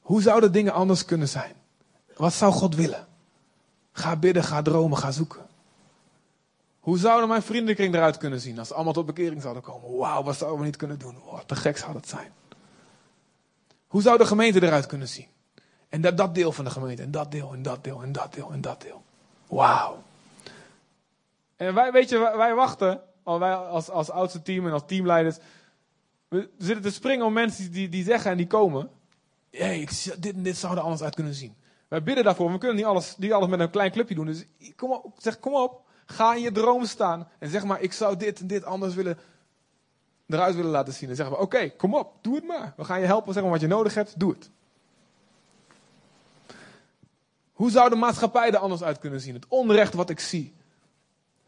[0.00, 1.59] hoe zouden dingen anders kunnen zijn?
[2.20, 3.06] Wat zou God willen?
[3.92, 5.46] Ga bidden, ga dromen, ga zoeken.
[6.80, 9.96] Hoe zouden mijn vriendenkring eruit kunnen zien als ze allemaal tot bekering zouden komen?
[9.96, 11.16] Wauw, wat zouden we niet kunnen doen?
[11.30, 12.32] Wat te gek zou dat zijn.
[13.86, 15.26] Hoe zou de gemeente eruit kunnen zien?
[15.88, 18.34] En dat, dat deel van de gemeente, en dat deel, en dat deel, en dat
[18.34, 19.02] deel, en dat deel.
[19.46, 20.02] Wauw.
[21.56, 25.36] En wij, weet je, wij, wachten, wij als, als oudste team en als teamleiders,
[26.28, 28.90] we zitten te springen om mensen die, die zeggen en die komen.
[29.50, 31.58] Hé, hey, dit en dit zou er anders uit kunnen zien.
[31.90, 34.26] Wij bidden daarvoor, we kunnen niet alles, niet alles met een klein clubje doen.
[34.26, 34.44] Dus
[34.76, 37.28] kom op, zeg, kom op, ga in je droom staan.
[37.38, 39.18] En zeg maar, ik zou dit en dit anders willen,
[40.26, 41.08] eruit willen laten zien.
[41.08, 42.72] En zeggen we, oké, kom op, doe het maar.
[42.76, 44.50] We gaan je helpen, zeg maar wat je nodig hebt, doe het.
[47.52, 49.34] Hoe zou de maatschappij er anders uit kunnen zien?
[49.34, 50.54] Het onrecht wat ik zie.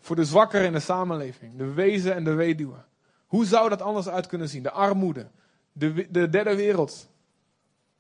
[0.01, 1.57] Voor de zwakkeren in de samenleving.
[1.57, 2.85] De wezen en de weduwe.
[3.27, 4.63] Hoe zou dat anders uit kunnen zien?
[4.63, 5.27] De armoede.
[5.73, 7.09] De, de derde wereld.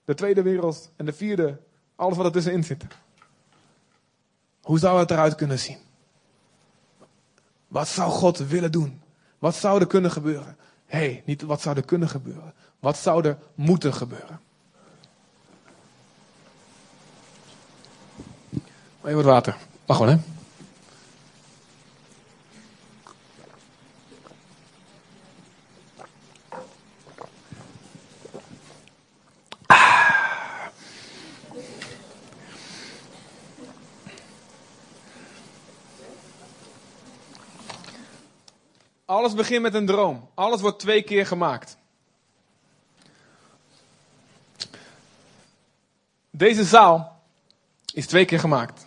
[0.04, 0.92] De tweede wereld.
[0.96, 1.58] En de vierde.
[2.02, 2.84] Alles wat er tussenin zit.
[4.62, 5.78] Hoe zou het eruit kunnen zien?
[7.68, 9.02] Wat zou God willen doen?
[9.38, 10.56] Wat zou er kunnen gebeuren?
[10.86, 12.54] Hé, hey, niet wat zou er kunnen gebeuren.
[12.80, 14.40] Wat zou er moeten gebeuren?
[19.02, 19.56] Even wat water.
[19.86, 20.18] Mag gewoon, hè?
[39.12, 40.28] Alles begint met een droom.
[40.34, 41.76] Alles wordt twee keer gemaakt.
[46.30, 47.22] Deze zaal
[47.94, 48.86] is twee keer gemaakt.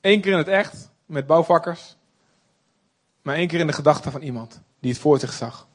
[0.00, 1.96] Eén keer in het echt, met bouwvakkers.
[3.22, 5.66] Maar één keer in de gedachten van iemand die het voor zich zag.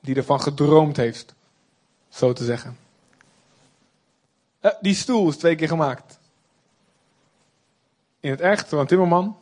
[0.00, 1.34] Die ervan gedroomd heeft,
[2.08, 2.78] zo te zeggen.
[4.60, 6.18] Eh, die stoel is twee keer gemaakt.
[8.20, 9.36] In het echt door een timmerman.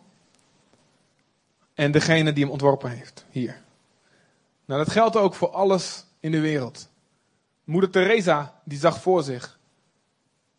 [1.76, 3.62] En degene die hem ontworpen heeft, hier.
[4.64, 6.88] Nou, dat geldt ook voor alles in de wereld.
[7.64, 9.58] Moeder Teresa, die zag voor zich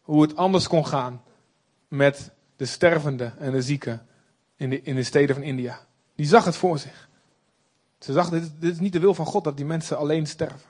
[0.02, 1.22] hoe het anders kon gaan
[1.88, 4.08] met de stervenden en de zieken
[4.56, 5.80] in de, in de steden van India.
[6.16, 7.10] Die zag het voor zich.
[8.00, 10.70] Ze zag, dit, dit is niet de wil van God dat die mensen alleen sterven.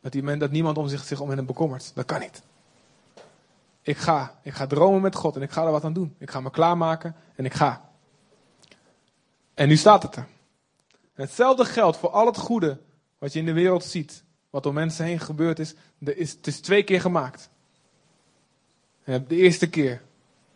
[0.00, 1.92] Dat, die men, dat niemand om zich, zich om hen bekommert.
[1.94, 2.42] Dat kan niet.
[3.82, 4.38] Ik ga.
[4.42, 6.14] Ik ga dromen met God en ik ga er wat aan doen.
[6.18, 7.87] Ik ga me klaarmaken en ik ga.
[9.58, 10.26] En nu staat het er.
[11.12, 12.78] hetzelfde geldt voor al het goede
[13.18, 14.24] wat je in de wereld ziet.
[14.50, 15.74] Wat door mensen heen gebeurd is.
[15.98, 17.50] is het is twee keer gemaakt.
[19.04, 20.02] De eerste keer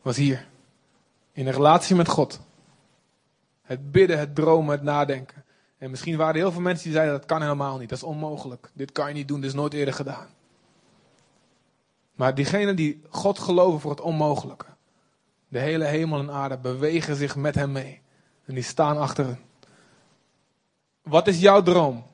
[0.03, 0.49] was hier.
[1.33, 2.41] In een relatie met God.
[3.63, 5.45] Het bidden, het dromen, het nadenken.
[5.79, 7.89] En misschien waren er heel veel mensen die zeiden dat kan helemaal niet.
[7.89, 8.71] Dat is onmogelijk.
[8.73, 9.41] Dit kan je niet doen.
[9.41, 10.27] Dit is nooit eerder gedaan.
[12.15, 14.67] Maar diegenen die God geloven voor het onmogelijke.
[15.49, 18.02] De hele hemel en aarde bewegen zich met hem mee.
[18.45, 19.39] En die staan achter.
[21.03, 22.05] Wat is jouw droom?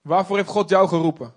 [0.00, 1.32] Waarvoor heeft God jou geroepen?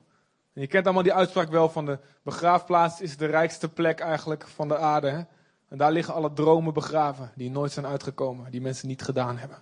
[0.54, 4.68] je kent allemaal die uitspraak wel van de begraafplaats is de rijkste plek eigenlijk van
[4.68, 5.10] de aarde.
[5.10, 5.22] Hè?
[5.68, 9.58] En daar liggen alle dromen begraven die nooit zijn uitgekomen, die mensen niet gedaan hebben.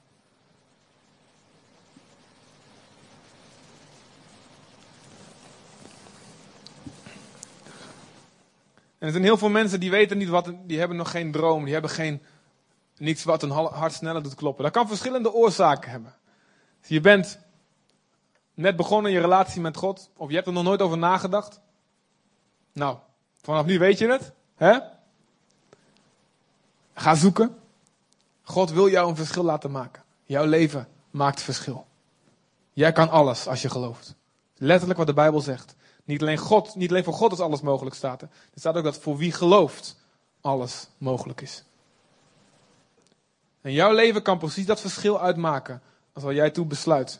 [8.97, 11.63] En er zijn heel veel mensen die weten niet wat, die hebben nog geen droom,
[11.63, 12.21] die hebben geen,
[12.99, 14.63] niets wat een hart sneller doet kloppen.
[14.63, 16.15] Dat kan verschillende oorzaken hebben.
[16.85, 17.39] Je bent
[18.53, 21.59] net begonnen in je relatie met God, of je hebt er nog nooit over nagedacht.
[22.73, 22.97] Nou,
[23.41, 24.31] vanaf nu weet je het.
[24.55, 24.79] Hè?
[26.93, 27.57] Ga zoeken.
[28.43, 30.03] God wil jou een verschil laten maken.
[30.23, 31.88] Jouw leven maakt verschil.
[32.73, 34.15] Jij kan alles als je gelooft.
[34.55, 35.75] Letterlijk wat de Bijbel zegt.
[36.03, 38.29] Niet alleen, God, niet alleen voor God is alles mogelijk staat er.
[38.53, 39.97] Er staat ook dat voor wie gelooft
[40.41, 41.63] alles mogelijk is.
[43.61, 45.81] En jouw leven kan precies dat verschil uitmaken
[46.13, 47.19] als wat jij toe besluit.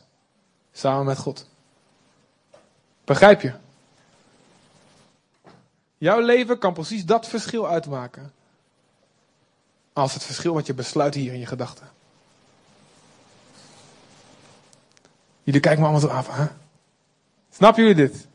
[0.72, 1.50] Samen met God.
[3.04, 3.54] Begrijp je?
[5.98, 8.34] Jouw leven kan precies dat verschil uitmaken.
[9.94, 11.90] Als het verschil wat je besluit hier in je gedachten.
[15.44, 16.46] Jullie kijken me allemaal zo af, hè?
[17.50, 18.28] Snappen jullie dit?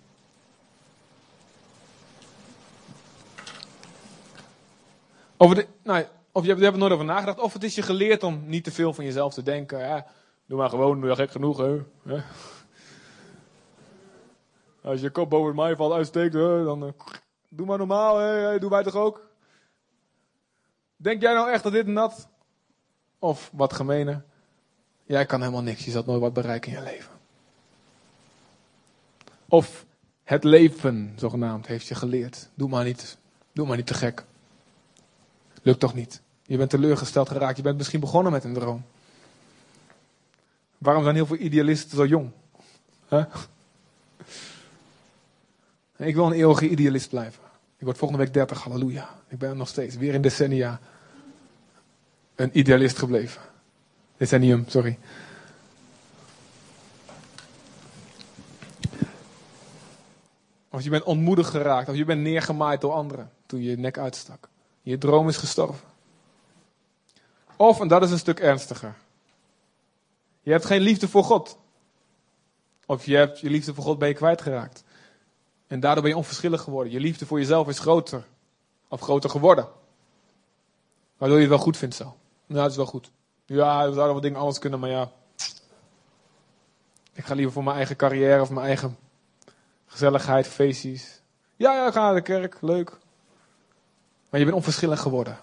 [5.37, 8.23] Over de, nou, of je hebt, er nooit over nagedacht, of het is je geleerd
[8.23, 10.05] om niet te veel van jezelf te denken.
[10.47, 12.23] Doe maar gewoon, doe gek genoeg, hè.
[14.83, 16.91] Als je kop boven mij valt uitsteekt, dan uh,
[17.49, 18.59] doe maar normaal, hè.
[18.59, 19.29] Doe wij toch ook?
[20.97, 22.29] Denk jij nou echt dat dit en dat?
[23.19, 24.23] Of wat gemene?
[25.05, 27.13] Jij kan helemaal niks, je zult nooit wat bereiken in je leven.
[29.49, 29.87] Of
[30.25, 32.49] het leven, zogenaamd, heeft je geleerd.
[32.55, 33.19] Doe maar niet,
[33.53, 34.25] doe maar niet te gek.
[35.63, 36.23] Lukt toch niet?
[36.47, 37.57] Je bent teleurgesteld geraakt.
[37.57, 38.85] Je bent misschien begonnen met een droom.
[40.79, 42.31] Waarom zijn heel veel idealisten zo jong?
[45.97, 47.43] Ik wil een eeuwige idealist blijven.
[47.77, 49.09] Ik word volgende week 30, halleluja.
[49.29, 50.81] Ik ben nog steeds, weer in decennia,
[52.35, 53.43] een idealist gebleven.
[54.17, 54.99] Decennium, sorry.
[60.69, 63.99] Of je bent ontmoedigd geraakt, of je bent neergemaaid door anderen toen je je nek
[63.99, 64.49] uitstak.
[64.83, 65.94] Je droom is gestorven.
[67.57, 68.95] Of, en dat is een stuk ernstiger.
[70.41, 71.59] Je hebt geen liefde voor God.
[72.87, 74.85] Of je hebt je liefde voor God ben je kwijtgeraakt.
[75.67, 76.93] En daardoor ben je onverschillig geworden.
[76.93, 78.25] Je liefde voor jezelf is groter.
[78.89, 79.69] Of groter geworden.
[81.17, 82.17] Waardoor je het wel goed vindt zo.
[82.47, 83.11] Ja, dat is wel goed.
[83.47, 85.11] Ja, we zouden wat dingen anders kunnen, maar ja.
[87.13, 88.97] Ik ga liever voor mijn eigen carrière of mijn eigen
[89.87, 91.21] gezelligheid, feestjes.
[91.57, 92.91] Ja, ja, ga naar de kerk, leuk.
[94.31, 95.39] Maar je bent onverschillig geworden.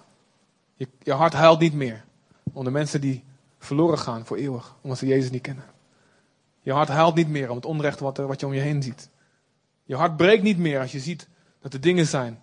[1.03, 2.03] Je, hart huilt niet meer
[2.53, 3.23] om de mensen die
[3.59, 5.65] verloren gaan voor eeuwig, omdat ze Jezus niet kennen.
[6.61, 9.09] Je hart huilt niet meer om het onrecht wat, wat je om je heen ziet.
[9.83, 11.27] Je hart breekt niet meer als je ziet
[11.59, 12.41] dat er dingen zijn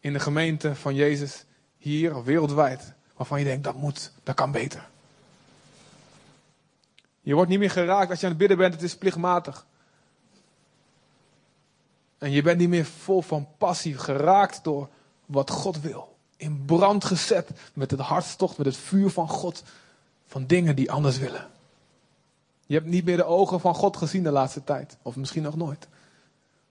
[0.00, 1.44] in de gemeente van Jezus,
[1.78, 4.88] hier of wereldwijd, waarvan je denkt dat moet, dat kan beter.
[7.20, 9.66] Je wordt niet meer geraakt als je aan het bidden bent, het is plichtmatig.
[12.18, 14.88] En je bent niet meer vol van passie, geraakt door
[15.26, 16.11] wat God wil.
[16.42, 19.62] In brand gezet met het hartstocht, met het vuur van God,
[20.26, 21.50] van dingen die anders willen.
[22.66, 25.56] Je hebt niet meer de ogen van God gezien de laatste tijd, of misschien nog
[25.56, 25.88] nooit.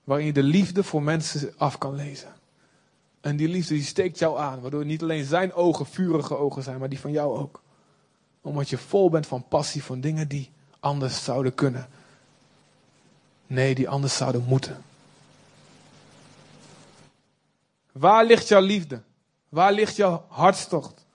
[0.04, 2.34] Waarin je de liefde voor mensen af kan lezen.
[3.22, 6.80] En die liefde die steekt jou aan, waardoor niet alleen zijn ogen vurige ogen zijn,
[6.80, 7.62] maar die van jou ook.
[8.42, 11.88] Omdat je vol bent van passie voor dingen die anders zouden kunnen.
[13.48, 14.84] Nee, die anders zouden moeten.
[17.92, 19.02] Waar ligt jouw liefde?
[19.52, 21.06] Waar ligt jouw hartstocht?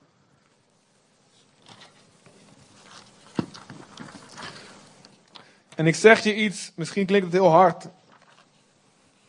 [5.74, 7.88] En ik zeg je iets, misschien klinkt het heel hard.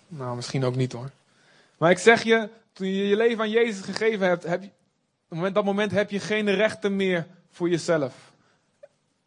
[0.07, 1.11] Nou, misschien ook niet hoor.
[1.77, 4.69] Maar ik zeg je, toen je je leven aan Jezus gegeven hebt, heb je,
[5.29, 8.33] op dat moment heb je geen rechten meer voor jezelf.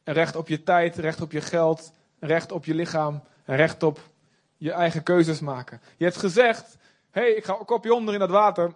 [0.04, 4.00] Een recht op je tijd, recht op je geld, recht op je lichaam, recht op
[4.56, 5.80] je eigen keuzes maken.
[5.96, 6.76] Je hebt gezegd,
[7.10, 8.74] hé, hey, ik ga een kopje onder in dat water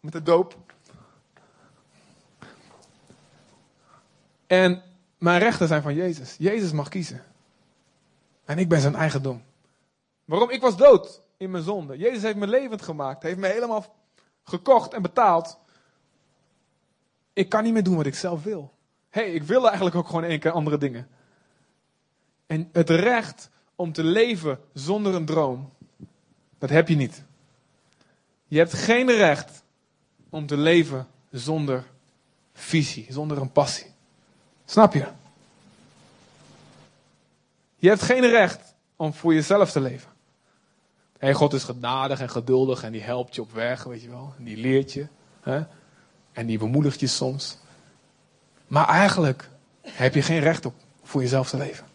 [0.00, 0.56] met de doop.
[4.46, 4.82] En
[5.18, 6.36] mijn rechten zijn van Jezus.
[6.38, 7.22] Jezus mag kiezen.
[8.44, 9.42] En ik ben zijn eigendom.
[10.24, 10.50] Waarom?
[10.50, 11.98] Ik was dood in mijn zonde.
[11.98, 13.22] Jezus heeft me levend gemaakt.
[13.22, 13.94] Heeft me helemaal
[14.44, 15.58] gekocht en betaald.
[17.32, 18.72] Ik kan niet meer doen wat ik zelf wil.
[19.10, 21.08] Hé, hey, ik wil eigenlijk ook gewoon één keer andere dingen.
[22.46, 25.72] En het recht om te leven zonder een droom,
[26.58, 27.24] dat heb je niet.
[28.50, 29.62] Je hebt geen recht
[30.30, 31.84] om te leven zonder
[32.52, 33.86] visie, zonder een passie.
[34.64, 35.06] Snap je?
[37.76, 40.10] Je hebt geen recht om voor jezelf te leven.
[41.18, 44.34] Hey, God is genadig en geduldig en die helpt je op weg, weet je wel.
[44.38, 45.06] En die leert je.
[45.40, 45.62] Hè?
[46.32, 47.58] En die bemoedigt je soms.
[48.66, 49.48] Maar eigenlijk
[49.82, 51.86] heb je geen recht op voor jezelf te leven.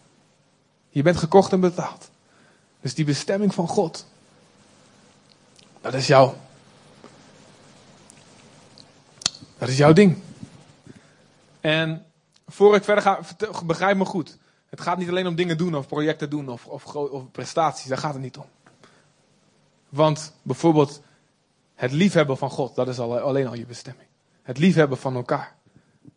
[0.89, 2.09] Je bent gekocht en betaald.
[2.81, 4.05] Dus die bestemming van God,
[5.81, 6.33] dat is jou.
[9.57, 10.17] Dat is jouw ding.
[11.61, 12.05] En
[12.47, 13.19] voor ik verder ga,
[13.65, 14.37] begrijp me goed.
[14.69, 17.97] Het gaat niet alleen om dingen doen of projecten doen of, of, of prestaties, daar
[17.97, 18.45] gaat het niet om.
[19.89, 21.01] Want bijvoorbeeld
[21.75, 24.07] het liefhebben van God, dat is al, alleen al je bestemming.
[24.41, 25.55] Het liefhebben van elkaar.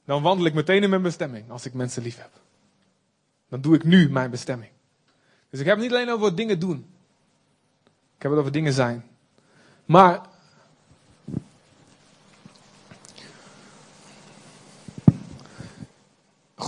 [0.05, 2.30] Dan wandel ik meteen in mijn bestemming als ik mensen lief heb.
[3.49, 4.70] Dan doe ik nu mijn bestemming.
[5.51, 6.86] Dus ik heb het niet alleen over dingen doen.
[8.16, 9.05] Ik heb het over dingen zijn.
[9.84, 10.20] Maar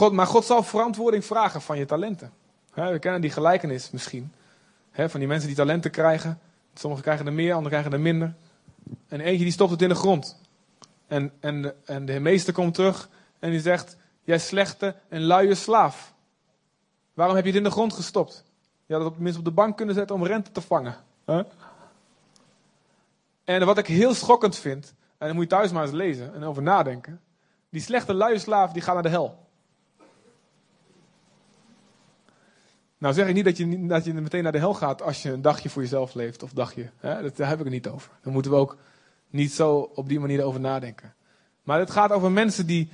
[0.01, 2.33] God, maar God zal verantwoording vragen van je talenten.
[2.75, 4.33] we kennen die gelijkenis misschien.
[4.93, 6.41] van die mensen die talenten krijgen.
[6.75, 8.35] Sommigen krijgen er meer, anderen krijgen er minder.
[9.09, 10.41] En eentje die stopt het in de grond.
[11.07, 16.15] En, en, en de meester komt terug en die zegt: Jij slechte en luie slaaf.
[17.15, 18.45] Waarom heb je het in de grond gestopt?
[18.87, 20.97] Je had het op, op de bank kunnen zetten om rente te vangen.
[23.45, 26.45] En wat ik heel schokkend vind, en dan moet je thuis maar eens lezen en
[26.45, 27.21] over nadenken.
[27.71, 29.49] Die slechte luie slaaf die gaat naar de hel.
[33.01, 35.33] Nou zeg ik niet dat je, dat je meteen naar de hel gaat als je
[35.33, 36.43] een dagje voor jezelf leeft.
[36.43, 36.91] Of dagje.
[36.97, 37.23] Hè?
[37.23, 38.11] Dat, daar heb ik het niet over.
[38.23, 38.77] Daar moeten we ook
[39.31, 41.15] niet zo op die manier over nadenken.
[41.63, 42.91] Maar het gaat over mensen die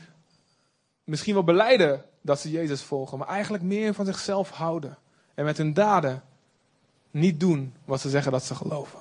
[1.05, 3.19] misschien wel beleiden dat ze Jezus volgen.
[3.19, 4.99] Maar eigenlijk meer van zichzelf houden.
[5.35, 6.23] En met hun daden
[7.11, 8.99] niet doen wat ze zeggen dat ze geloven.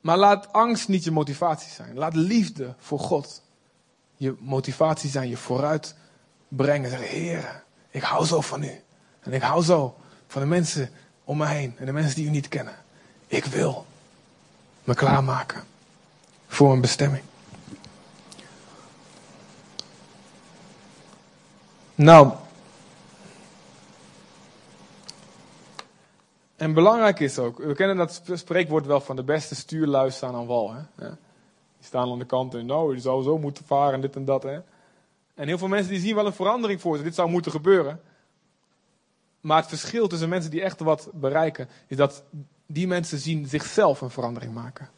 [0.00, 1.94] Maar laat angst niet je motivatie zijn.
[1.94, 3.42] Laat liefde voor God
[4.16, 5.96] je motivatie zijn, je vooruit
[6.48, 6.90] brengen.
[6.90, 7.62] Zeg, Heer,
[7.92, 8.80] ik hou zo van u.
[9.20, 10.90] En ik hou zo van de mensen
[11.24, 12.74] om me heen en de mensen die u niet kennen.
[13.26, 13.86] Ik wil
[14.84, 15.64] me klaarmaken
[16.46, 17.24] voor een bestemming.
[21.94, 22.32] Nou,
[26.56, 30.46] en belangrijk is ook, we kennen dat spreekwoord wel van de beste stuurlui staan aan
[30.46, 30.74] wal.
[30.74, 31.08] Hè?
[31.76, 34.42] Die staan aan de kant en nou, je zou zo moeten varen, dit en dat.
[34.42, 34.58] Hè?
[35.42, 37.04] En heel veel mensen die zien wel een verandering voor zich.
[37.04, 38.00] Dit zou moeten gebeuren.
[39.40, 42.22] Maar het verschil tussen mensen die echt wat bereiken, is dat
[42.66, 44.90] die mensen zien zichzelf een verandering maken.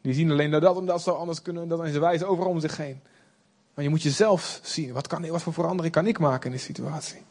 [0.00, 2.50] Die zien alleen dat dat en dat zou anders kunnen, dat en ze wijzen overal
[2.50, 3.00] om zich heen.
[3.74, 4.92] Maar je moet jezelf zien.
[4.92, 7.22] Wat, kan, wat voor verandering kan ik maken in die situatie?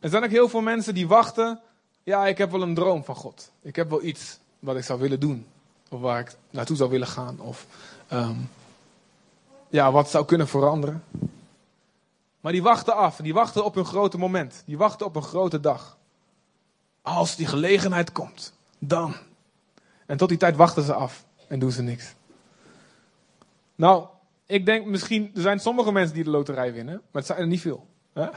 [0.00, 1.60] Er zijn ook heel veel mensen die wachten.
[2.02, 3.50] Ja, ik heb wel een droom van God.
[3.62, 5.46] Ik heb wel iets wat ik zou willen doen.
[5.90, 7.40] Of waar ik naartoe zou willen gaan.
[7.40, 7.66] Of
[8.12, 8.48] um,
[9.68, 11.04] ja, wat zou kunnen veranderen.
[12.40, 13.16] Maar die wachten af.
[13.16, 14.62] Die wachten op een grote moment.
[14.66, 15.98] Die wachten op een grote dag.
[17.02, 19.14] Als die gelegenheid komt, dan.
[20.06, 22.14] En tot die tijd wachten ze af en doen ze niks.
[23.74, 24.06] Nou,
[24.46, 27.46] ik denk misschien, er zijn sommige mensen die de loterij winnen, maar het zijn er
[27.46, 27.86] niet veel.
[28.12, 28.28] Hè?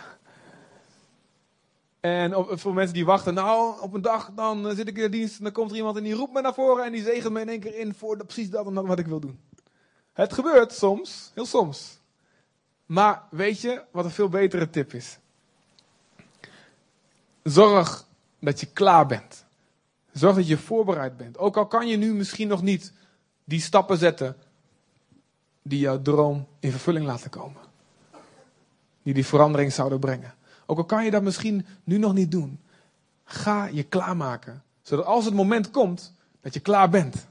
[2.00, 5.38] En voor mensen die wachten, nou, op een dag dan zit ik in de dienst
[5.38, 7.42] en dan komt er iemand en die roept me naar voren en die zegent me
[7.42, 9.40] in één keer in voor precies dat wat ik wil doen.
[10.14, 11.98] Het gebeurt soms, heel soms.
[12.86, 15.18] Maar weet je wat een veel betere tip is?
[17.44, 18.06] Zorg
[18.40, 19.46] dat je klaar bent.
[20.12, 21.38] Zorg dat je voorbereid bent.
[21.38, 22.94] Ook al kan je nu misschien nog niet
[23.44, 24.36] die stappen zetten
[25.62, 27.62] die jouw droom in vervulling laten komen.
[29.04, 30.34] Die die verandering zouden brengen.
[30.66, 32.60] Ook al kan je dat misschien nu nog niet doen.
[33.24, 34.64] Ga je klaarmaken.
[34.82, 37.28] Zodat als het moment komt, dat je klaar bent.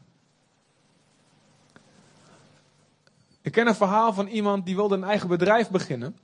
[3.43, 6.16] Ik ken een verhaal van iemand die wilde een eigen bedrijf beginnen.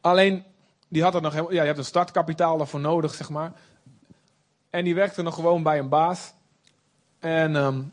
[0.00, 0.44] Alleen,
[0.88, 3.52] die had er nog helemaal, ja, je hebt een startkapitaal daarvoor nodig, zeg maar.
[4.70, 6.32] En die werkte nog gewoon bij een baas.
[7.18, 7.92] En, um,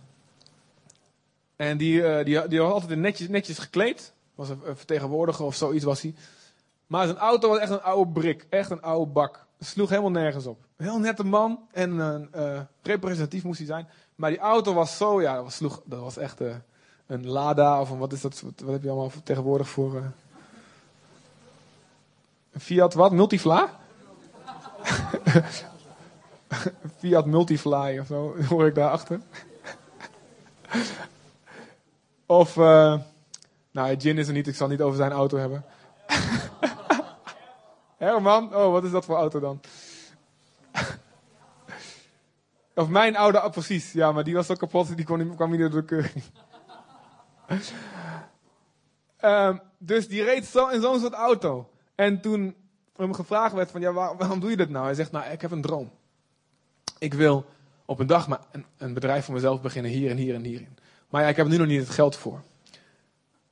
[1.56, 4.14] en die, uh, die, die was altijd netjes, netjes gekleed.
[4.36, 6.16] Was een vertegenwoordiger of zoiets was hij.
[6.88, 8.46] Maar zijn auto was echt een oude brik.
[8.50, 9.46] Echt een oude bak.
[9.60, 10.66] Sloeg helemaal nergens op.
[10.78, 11.60] Heel nette man.
[11.72, 13.88] En uh, representatief moest hij zijn.
[14.16, 16.56] Maar die auto was zo, ja, dat was, sloeg, dat was echt uh,
[17.10, 17.82] een Lada.
[17.82, 18.42] Of een, wat is dat?
[18.42, 19.96] Wat heb je allemaal tegenwoordig voor...
[19.96, 20.02] Uh,
[22.52, 23.12] een Fiat wat?
[23.12, 23.80] Multifla?
[27.00, 29.22] Fiat Multifly of zo, hoor ik daarachter.
[32.26, 33.00] of, uh,
[33.72, 35.66] nou, Jin is er niet, ik zal niet over zijn auto hebben.
[37.98, 39.62] Herman, oh, wat is dat voor auto dan?
[42.76, 45.60] of mijn oude, oh, precies, ja, maar die was zo kapot, die kon, kwam niet
[45.60, 46.24] door de keuring.
[49.22, 51.70] Um, dus die reed zo in zo'n soort auto.
[51.96, 52.56] En toen
[52.96, 54.86] hem gevraagd werd van, ja, waarom doe je dat nou?
[54.86, 55.92] Hij zegt, nou, ik heb een droom.
[56.98, 57.46] Ik wil
[57.86, 58.40] op een dag maar
[58.78, 60.78] een, bedrijf voor mezelf beginnen, hier en hier en hierin.
[61.10, 62.42] Maar ja, ik heb nu nog niet het geld voor.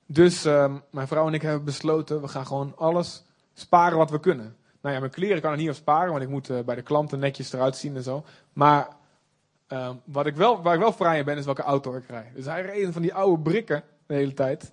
[0.05, 3.23] Dus um, mijn vrouw en ik hebben besloten, we gaan gewoon alles
[3.53, 4.55] sparen wat we kunnen.
[4.81, 6.81] Nou ja, mijn kleren kan ik niet op sparen, want ik moet uh, bij de
[6.81, 8.23] klanten netjes eruit zien en zo.
[8.53, 8.87] Maar
[9.69, 12.31] uh, wat ik wel, waar ik wel vrij in ben, is welke auto ik rij.
[12.35, 14.71] Dus hij reed van die oude brikken de hele tijd.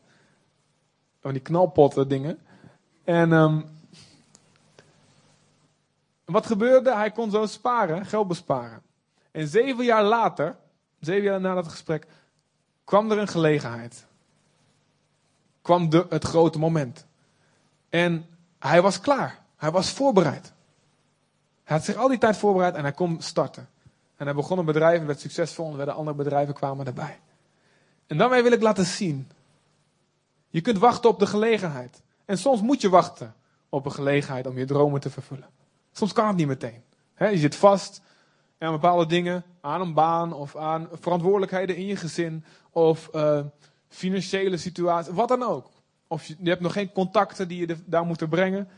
[1.21, 2.39] Van die knalpotten dingen.
[3.05, 3.65] En um,
[6.25, 6.95] wat gebeurde?
[6.95, 8.83] Hij kon zo sparen, geld besparen.
[9.31, 10.57] En zeven jaar later,
[11.01, 12.07] zeven jaar na dat gesprek,
[12.85, 14.07] kwam er een gelegenheid.
[15.63, 17.07] Kwam de, het grote moment.
[17.89, 18.27] En
[18.59, 19.43] hij was klaar.
[19.57, 20.53] Hij was voorbereid.
[21.65, 23.69] Hij had zich al die tijd voorbereid en hij kon starten.
[24.17, 27.21] En hij begon een bedrijf en werd succesvol en werden andere bedrijven kwamen erbij.
[28.07, 29.31] En daarmee wil ik laten zien.
[30.49, 32.03] Je kunt wachten op de gelegenheid.
[32.25, 33.35] En soms moet je wachten
[33.69, 35.49] op een gelegenheid om je dromen te vervullen.
[35.93, 36.83] Soms kan het niet meteen.
[37.19, 38.01] je zit vast
[38.59, 43.41] aan bepaalde dingen, aan een baan of aan verantwoordelijkheden in je gezin of uh,
[43.89, 45.71] financiële situatie, wat dan ook.
[46.07, 48.69] Of je, je, hebt nog geen contacten die je daar moeten brengen.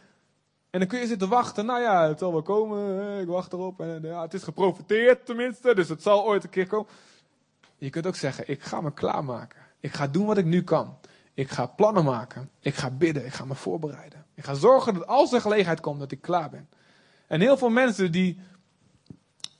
[0.77, 1.67] En dan kun je zitten wachten.
[1.67, 3.21] Nou ja, het zal wel komen.
[3.21, 3.81] Ik wacht erop.
[3.81, 6.87] En ja, het is geprofiteerd tenminste, dus het zal ooit een keer komen.
[7.77, 9.61] Je kunt ook zeggen, ik ga me klaarmaken.
[9.81, 10.99] Ik ga doen wat ik nu kan.
[11.35, 12.51] Ik ga plannen maken.
[12.61, 13.27] Ik ga bidden.
[13.27, 14.25] Ik ga me voorbereiden.
[14.35, 16.69] Ik ga zorgen dat als er gelegenheid komt, dat ik klaar ben.
[17.27, 18.41] En heel veel mensen die,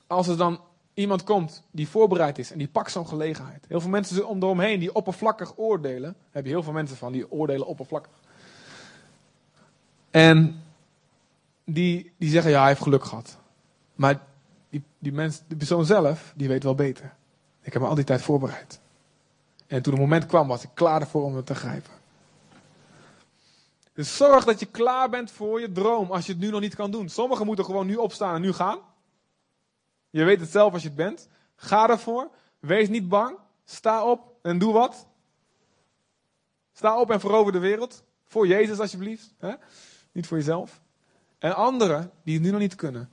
[0.07, 0.61] als er dan
[0.93, 3.65] iemand komt die voorbereid is en die pakt zo'n gelegenheid.
[3.67, 6.15] Heel veel mensen om eromheen die oppervlakkig oordelen.
[6.31, 8.13] Heb je heel veel mensen van die oordelen oppervlakkig.
[10.11, 10.65] En
[11.69, 13.37] die, die zeggen ja, hij heeft geluk gehad.
[13.95, 14.21] Maar
[14.69, 17.13] die, die, mens, de persoon zelf, die weet wel beter.
[17.61, 18.79] Ik heb me al die tijd voorbereid.
[19.67, 21.91] En toen het moment kwam, was ik klaar ervoor om het te grijpen.
[23.93, 26.75] Dus zorg dat je klaar bent voor je droom als je het nu nog niet
[26.75, 27.09] kan doen.
[27.09, 28.79] Sommigen moeten gewoon nu opstaan en nu gaan.
[30.09, 31.27] Je weet het zelf als je het bent.
[31.55, 32.29] Ga ervoor.
[32.59, 33.37] Wees niet bang.
[33.65, 35.07] Sta op en doe wat.
[36.73, 38.03] Sta op en verover de wereld.
[38.27, 39.33] Voor Jezus alsjeblieft.
[39.37, 39.53] Hè?
[40.11, 40.81] Niet voor jezelf.
[41.39, 43.09] En anderen die het nu nog niet kunnen,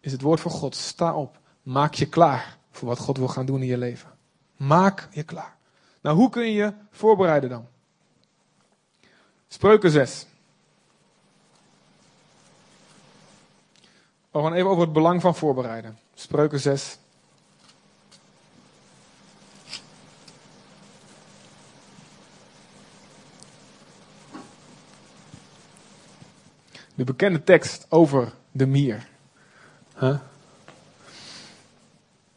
[0.00, 0.74] is het woord van God.
[0.74, 1.38] Sta op.
[1.62, 4.10] Maak je klaar voor wat God wil gaan doen in je leven.
[4.56, 5.56] Maak je klaar.
[6.00, 7.66] Nou, hoe kun je je voorbereiden dan?
[9.48, 10.26] Spreuken 6.
[14.30, 15.98] We gaan even over het belang van voorbereiden.
[16.14, 16.98] Spreuken 6.
[26.96, 29.08] De bekende tekst over de mier.
[29.98, 30.18] Huh?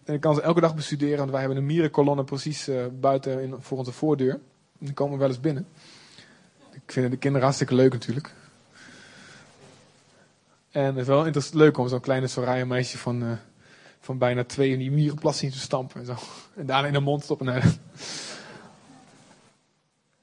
[0.03, 3.41] En ik kan ze elke dag bestuderen, want wij hebben een mierenkolonne precies uh, buiten
[3.41, 4.33] in, voor onze voordeur.
[4.79, 5.67] En die komen wel eens binnen.
[6.71, 8.33] Ik vind de kinderen hartstikke leuk natuurlijk.
[10.71, 13.31] En het is wel leuk om zo'n kleine Soraya meisje van, uh,
[13.99, 15.99] van bijna twee in die mierenplas zien te stampen.
[15.99, 16.15] En, zo.
[16.55, 17.61] en daarna in de mond stoppen.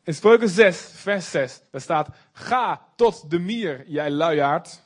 [0.07, 4.83] In Spreuken 6, vers 6, daar staat: Ga tot de mier, jij luiaard.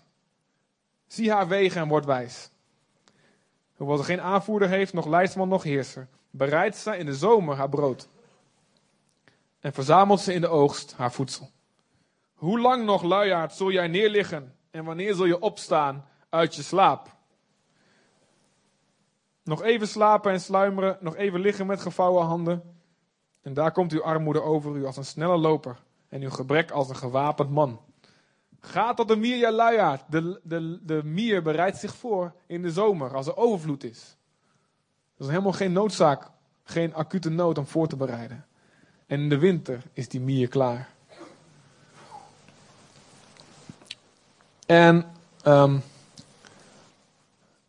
[1.07, 2.51] Zie haar wegen en word wijs.
[3.77, 7.69] Hoewel ze geen aanvoerder heeft, nog leidsman, nog heerser, bereidt ze in de zomer haar
[7.69, 8.09] brood.
[9.61, 11.51] En verzamelt ze in de oogst haar voedsel.
[12.35, 14.55] Hoe lang nog, luiaard, zul jij neerliggen?
[14.71, 17.17] En wanneer zul je opstaan uit je slaap?
[19.45, 22.80] Nog even slapen en sluimeren, nog even liggen met gevouwen handen.
[23.43, 25.77] En daar komt uw armoede over u als een snelle loper
[26.09, 27.81] en uw gebrek als een gewapend man.
[28.61, 30.03] Ga tot de mier, ja luiaard.
[30.09, 34.17] De, de, de mier bereidt zich voor in de zomer als er overvloed is.
[35.17, 36.31] Er is helemaal geen noodzaak,
[36.65, 38.47] geen acute nood om voor te bereiden.
[39.07, 40.89] En in de winter is die mier klaar.
[44.67, 45.13] En
[45.47, 45.83] um,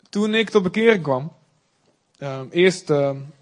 [0.09, 1.33] toen ik tot bekering kwam,
[2.19, 3.33] um, eerst um,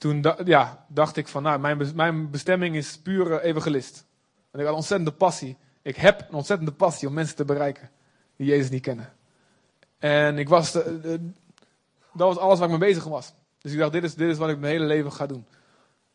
[0.00, 4.06] toen ja, dacht ik van, nou, mijn, mijn bestemming is pure evangelist.
[4.50, 5.56] En ik had ontzettende passie.
[5.82, 7.90] Ik heb een ontzettende passie om mensen te bereiken
[8.36, 9.12] die Jezus niet kennen.
[9.98, 11.30] En ik was, de,
[12.12, 13.34] dat was alles waar ik mee bezig was.
[13.58, 15.46] Dus ik dacht, dit is, dit is wat ik mijn hele leven ga doen.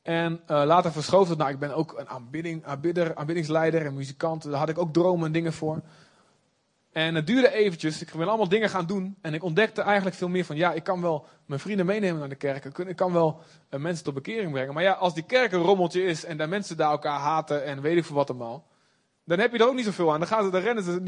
[0.02, 4.44] En uh, later verschoof het, nou, ik ben ook een aanbidding, aanbidder, aanbiddingsleider en muzikant.
[4.44, 5.82] Daar had ik ook dromen en dingen voor.
[6.96, 8.02] En het duurde eventjes.
[8.02, 9.18] Ik ben allemaal dingen gaan doen.
[9.22, 12.30] En ik ontdekte eigenlijk veel meer van, ja, ik kan wel mijn vrienden meenemen naar
[12.30, 12.66] de kerk.
[12.66, 13.40] Ik kan wel
[13.70, 14.74] uh, mensen tot bekering brengen.
[14.74, 17.82] Maar ja, als die kerk een rommeltje is en daar mensen daar elkaar haten en
[17.82, 18.68] weet ik veel wat allemaal.
[19.24, 20.20] Dan heb je er ook niet zoveel aan.
[20.20, 21.04] Dan gaan ze, dan rennen ze,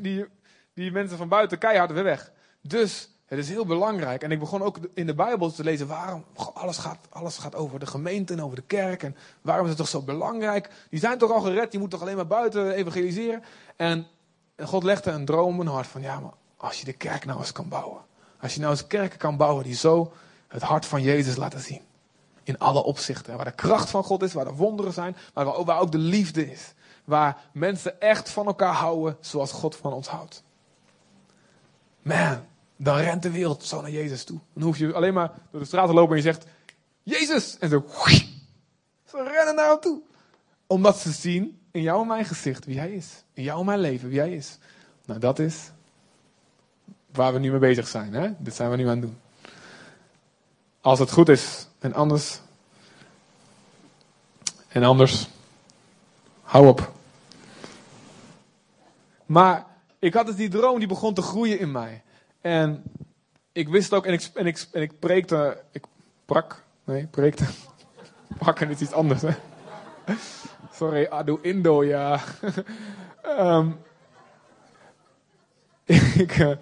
[0.00, 0.26] die,
[0.74, 2.32] die mensen van buiten keihard weer weg.
[2.62, 4.22] Dus het is heel belangrijk.
[4.22, 6.24] En ik begon ook in de Bijbel te lezen waarom
[6.54, 9.02] alles gaat, alles gaat over de gemeente en over de kerk.
[9.02, 10.70] En waarom is het toch zo belangrijk?
[10.90, 13.42] Die zijn toch al gered, die moeten toch alleen maar buiten evangeliseren.
[13.76, 14.06] En
[14.58, 17.24] en God legde een droom in mijn hart van, ja, maar als je de kerk
[17.24, 18.00] nou eens kan bouwen.
[18.40, 20.12] Als je nou eens kerken kan bouwen die zo
[20.48, 21.80] het hart van Jezus laten zien.
[22.42, 23.36] In alle opzichten.
[23.36, 26.50] Waar de kracht van God is, waar de wonderen zijn, maar waar ook de liefde
[26.50, 26.72] is.
[27.04, 30.42] Waar mensen echt van elkaar houden zoals God van ons houdt.
[32.02, 32.44] Man,
[32.76, 34.38] dan rent de wereld zo naar Jezus toe.
[34.52, 36.46] Dan hoef je alleen maar door de straat te lopen en je zegt,
[37.02, 37.58] Jezus!
[37.58, 37.84] En zo,
[39.04, 40.00] ze rennen naar hem toe.
[40.66, 43.24] Omdat ze zien in jou en mijn gezicht wie hij is.
[43.32, 44.58] In jou en mijn leven wie hij is.
[45.04, 45.70] Nou, dat is
[47.12, 48.12] waar we nu mee bezig zijn.
[48.12, 48.30] Hè?
[48.38, 49.18] Dit zijn we nu aan het doen.
[50.80, 52.40] Als het goed is en anders.
[54.68, 55.28] En anders.
[56.42, 56.92] Hou op.
[59.26, 59.66] Maar
[59.98, 62.02] ik had dus die droom die begon te groeien in mij.
[62.40, 62.82] En
[63.52, 65.84] ik wist ook, en ik, en ik, en ik preekte, ik
[66.24, 67.44] prak, nee, preekte.
[68.38, 69.30] Prakken is iets anders, hè.
[70.78, 72.20] Sorry, Ado Indo, ja.
[73.24, 73.78] um,
[76.22, 76.56] ik uh,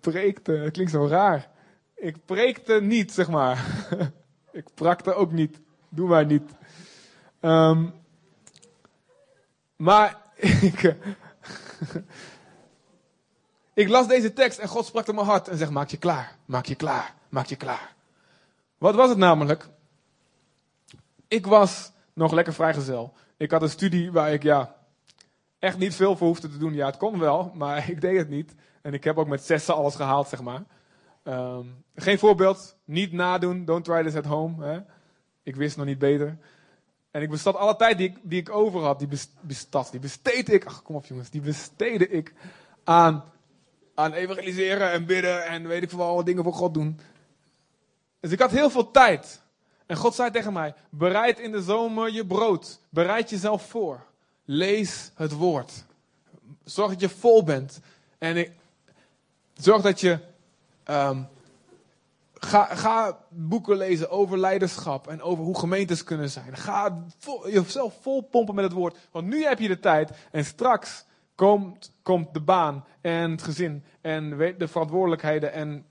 [0.00, 1.50] preekte, het klinkt zo raar.
[1.94, 3.66] Ik preekte niet, zeg maar.
[4.52, 5.60] ik prakte ook niet.
[5.88, 6.50] Doe maar niet.
[7.40, 7.94] Um,
[9.76, 10.94] maar ik, uh,
[13.74, 16.36] ik las deze tekst en God sprak in mijn hart en zegt: Maak je klaar,
[16.44, 17.94] maak je klaar, maak je klaar.
[18.78, 19.68] Wat was het namelijk?
[21.28, 23.14] Ik was nog lekker vrijgezel.
[23.36, 24.76] Ik had een studie waar ik ja,
[25.58, 26.74] echt niet veel voor hoefde te doen.
[26.74, 28.54] Ja, het kon wel, maar ik deed het niet.
[28.82, 30.64] En ik heb ook met zessen alles gehaald, zeg maar.
[31.22, 34.64] Ehm, geen voorbeeld, niet nadoen, don't try this at home.
[34.64, 34.80] Hè?
[35.42, 36.38] Ik wist nog niet beter.
[37.10, 39.08] En ik bestad alle tijd die ik, die ik over had, die,
[39.40, 42.32] bestad, die besteedde ik, ach kom op jongens, die besteedde ik
[42.84, 43.24] aan,
[43.94, 47.00] aan evangeliseren en bidden en weet ik veel wat dingen voor God doen.
[48.20, 49.43] Dus ik had heel veel tijd.
[49.86, 52.80] En God zei tegen mij, bereid in de zomer je brood.
[52.88, 54.04] Bereid jezelf voor.
[54.44, 55.84] Lees het woord.
[56.64, 57.80] Zorg dat je vol bent.
[58.18, 58.52] En ik,
[59.54, 60.18] zorg dat je
[60.90, 61.28] um,
[62.44, 66.56] Ga, ga, boeken lezen over leiderschap en over hoe gemeentes kunnen zijn.
[66.56, 67.04] Ga
[67.44, 68.98] jezelf vol pompen met het woord.
[69.10, 71.04] Want nu heb je de tijd en straks
[71.34, 75.84] komt, komt de baan en het gezin en de verantwoordelijkheden en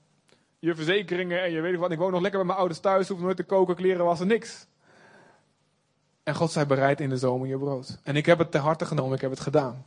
[0.64, 1.90] je verzekeringen en je weet wat.
[1.90, 4.66] Ik woon nog lekker bij mijn ouders thuis, hoef nooit te koken, kleren wassen, niks.
[6.22, 7.98] En God zei bereid in de zomer je brood.
[8.02, 9.86] En ik heb het ter harte genomen, ik heb het gedaan.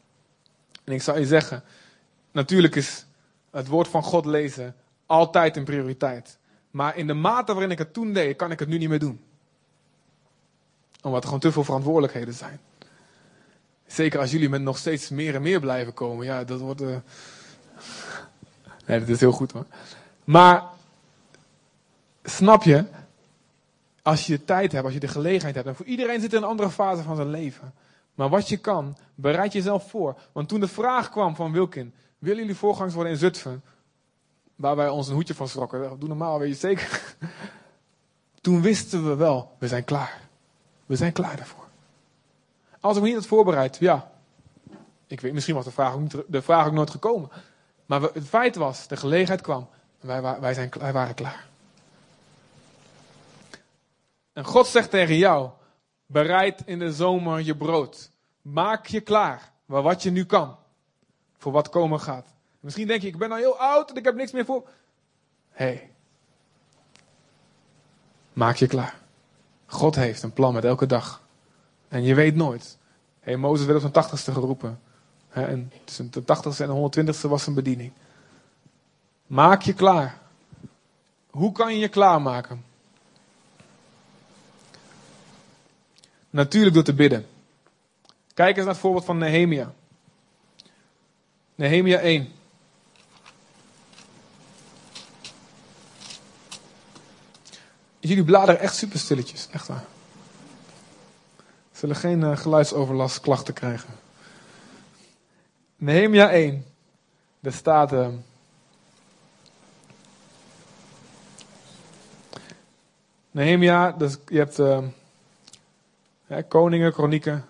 [0.84, 1.64] En ik zou je zeggen,
[2.32, 3.06] natuurlijk is
[3.52, 4.76] het woord van God lezen
[5.06, 6.38] altijd een prioriteit.
[6.72, 9.00] Maar in de mate waarin ik het toen deed, kan ik het nu niet meer
[9.00, 9.20] doen.
[11.02, 12.60] Omdat er gewoon te veel verantwoordelijkheden zijn.
[13.88, 16.26] Zeker als jullie met nog steeds meer en meer blijven komen.
[16.26, 16.82] Ja, dat wordt.
[16.82, 16.96] Uh...
[18.86, 19.66] Nee, dat is heel goed hoor.
[20.28, 20.64] Maar
[22.24, 22.86] snap je,
[24.02, 26.38] als je de tijd hebt, als je de gelegenheid hebt, en voor iedereen zit in
[26.38, 27.74] een andere fase van zijn leven.
[28.16, 30.20] Maar wat je kan, bereid jezelf voor.
[30.32, 33.64] Want toen de vraag kwam van Wilkin, willen jullie voorgangers worden in Zutphen?
[34.56, 36.00] Waar wij ons een hoedje van schrokken.
[36.00, 37.16] Doe normaal, weet je zeker.
[38.42, 40.22] Toen wisten we wel, we zijn klaar.
[40.86, 41.68] We zijn klaar daarvoor.
[42.80, 44.12] Als ik me niet had voorbereid, ja.
[45.08, 47.30] Ik weet, misschien was de vraag ook, de vraag ook nooit gekomen.
[47.86, 49.70] Maar het feit was, de gelegenheid kwam.
[50.00, 51.48] Wij, wij, zijn, wij waren klaar.
[54.34, 55.50] En God zegt tegen jou:
[56.06, 58.12] bereid in de zomer je brood.
[58.42, 59.52] Maak je klaar.
[59.66, 60.56] Maar wat je nu kan.
[61.38, 62.28] Voor wat komen gaat.
[62.60, 64.70] Misschien denk je, ik ben al heel oud en ik heb niks meer voor.
[65.50, 65.90] Hé, hey,
[68.34, 68.96] maak je klaar.
[69.66, 71.22] God heeft een plan met elke dag.
[71.88, 72.78] En je weet nooit.
[73.20, 74.80] Hey, Mozes werd op zijn tachtigste geroepen.
[75.30, 77.94] en tussen de tachtigste en de honderdtwintigste was zijn bediening.
[79.28, 80.18] Maak je klaar.
[81.30, 82.66] Hoe kan je je klaarmaken?
[86.30, 87.28] Natuurlijk door te bidden.
[88.34, 89.74] Kijk eens naar het voorbeeld van Nehemia.
[91.56, 92.32] Nehemia 1.
[98.00, 99.86] Jullie bladeren echt super stilletjes, echt waar.
[101.72, 103.90] Zullen geen uh, geluidsoverlast klachten krijgen.
[105.76, 106.66] Nehemia 1.
[107.40, 107.94] Daar staat.
[107.94, 108.08] Uh,
[113.38, 114.80] Nehemia, dus je hebt uh,
[116.48, 117.46] koningen, kronieken,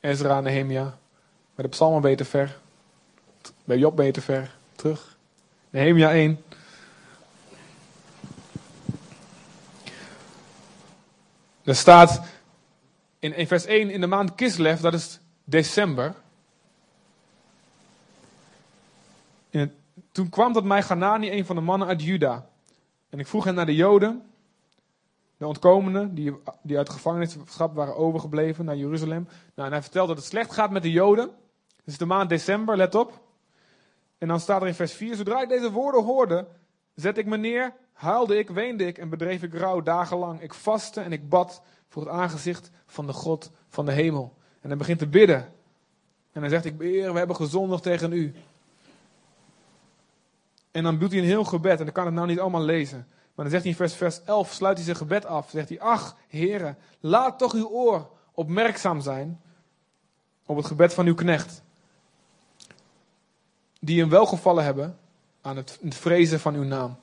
[0.00, 0.98] Ezra, Nehemia.
[1.54, 2.58] Bij de psalmen ben ver.
[3.64, 4.54] Bij Job ben je ver.
[4.76, 5.16] Terug.
[5.70, 6.42] Nehemia 1.
[11.64, 12.22] Er staat
[13.18, 16.14] in, vers 1 in de maand Kislev, dat is december.
[20.12, 22.46] toen kwam tot mij Ganani, een van de mannen uit Juda.
[23.10, 24.31] En ik vroeg hem naar de Joden,
[25.42, 29.28] de ontkomenden, die, die uit gevangenschap waren overgebleven naar Jeruzalem.
[29.54, 31.30] Nou, en hij vertelde dat het slecht gaat met de Joden.
[31.76, 33.20] Het is de maand december, let op.
[34.18, 36.46] En dan staat er in vers 4, zodra ik deze woorden hoorde,
[36.94, 40.40] zet ik me neer huilde ik, weende ik en bedreef ik rouw dagenlang.
[40.40, 44.36] Ik vastte en ik bad voor het aangezicht van de God van de hemel.
[44.60, 45.52] En hij begint te bidden.
[46.32, 48.34] En hij zegt, ik Heer, we hebben gezondigd tegen u.
[50.70, 53.06] En dan doet hij een heel gebed, en ik kan het nou niet allemaal lezen.
[53.34, 55.50] Maar dan zegt hij in vers, vers 11, sluit hij zijn gebed af.
[55.50, 59.40] Zegt hij, ach, heren, laat toch uw oor opmerkzaam zijn
[60.46, 61.62] op het gebed van uw knecht.
[63.80, 64.98] Die hem welgevallen hebben
[65.40, 66.96] aan het vrezen van uw naam.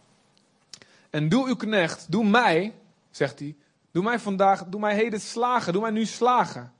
[1.10, 2.74] En doe uw knecht, doe mij,
[3.12, 3.56] zegt hij,
[3.92, 6.74] doe mij vandaag, doe mij heden slagen, doe mij nu slagen.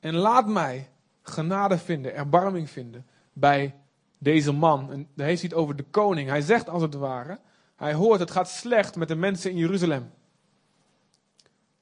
[0.00, 0.90] En laat mij
[1.22, 3.74] genade vinden, erbarming vinden bij
[4.18, 4.92] deze man.
[4.92, 6.28] En heeft hij het over de koning.
[6.28, 7.38] Hij zegt als het ware,
[7.78, 10.10] hij hoort het gaat slecht met de mensen in Jeruzalem.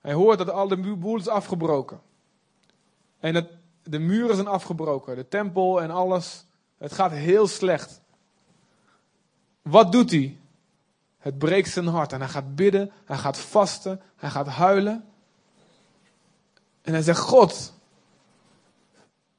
[0.00, 2.00] Hij hoort dat al de boel is afgebroken.
[3.18, 3.48] En
[3.82, 6.46] de muren zijn afgebroken, de tempel en alles.
[6.78, 8.00] Het gaat heel slecht.
[9.62, 10.38] Wat doet hij?
[11.18, 15.04] Het breekt zijn hart en hij gaat bidden, hij gaat vasten, hij gaat huilen.
[16.82, 17.72] En hij zegt, God,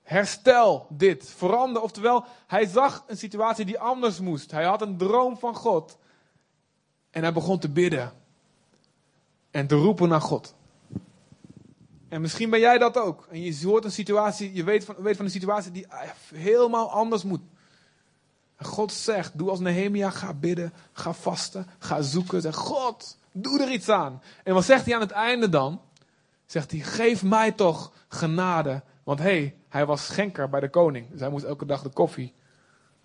[0.03, 1.81] herstel dit, verander.
[1.81, 4.51] Oftewel, hij zag een situatie die anders moest.
[4.51, 5.97] Hij had een droom van God.
[7.17, 8.11] En hij begon te bidden.
[9.51, 10.55] En te roepen naar God.
[12.09, 13.27] En misschien ben jij dat ook.
[13.31, 15.87] En je hoort een situatie, je weet van, weet van een situatie die
[16.33, 17.41] helemaal anders moet.
[18.55, 22.41] En God zegt, doe als Nehemia, ga bidden, ga vasten, ga zoeken.
[22.41, 24.21] Zeg, God, doe er iets aan.
[24.43, 25.81] En wat zegt hij aan het einde dan?
[26.45, 28.83] Zegt hij, geef mij toch genade.
[29.03, 31.09] Want hé, hey, hij was schenker bij de koning.
[31.11, 32.33] Dus hij moest elke dag de koffie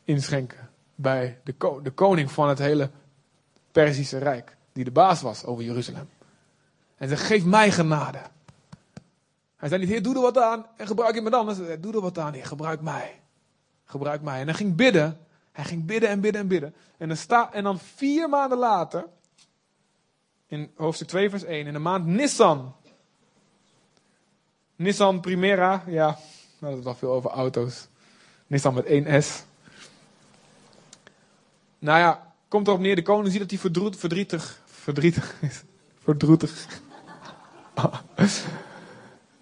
[0.04, 0.70] inschenken.
[0.94, 2.90] Bij de, de koning van het hele
[3.72, 4.56] Perzische Rijk.
[4.72, 6.08] Die de baas was over Jeruzalem.
[6.96, 8.20] En zegt, geef mij genade.
[9.56, 11.58] Hij zei niet, heer, doe er wat aan en gebruik iemand anders.
[11.58, 13.20] Hij zei, doe er wat aan, heer, gebruik mij.
[13.84, 14.40] Gebruik mij.
[14.40, 15.18] En hij ging bidden.
[15.52, 16.74] Hij ging bidden en bidden en bidden.
[16.96, 19.06] En dan, sta, en dan vier maanden later,
[20.46, 22.74] in hoofdstuk 2 vers 1, in de maand Nissan.
[24.76, 26.18] Nissan Primera, ja,
[26.58, 27.88] dat is wel veel over auto's.
[28.46, 29.44] Nissan met 1 S.
[31.78, 35.62] Nou ja, komt erop neer, de koning ziet dat hij verdroet, verdrietig, verdrietig is.
[36.04, 36.66] Verdroetig.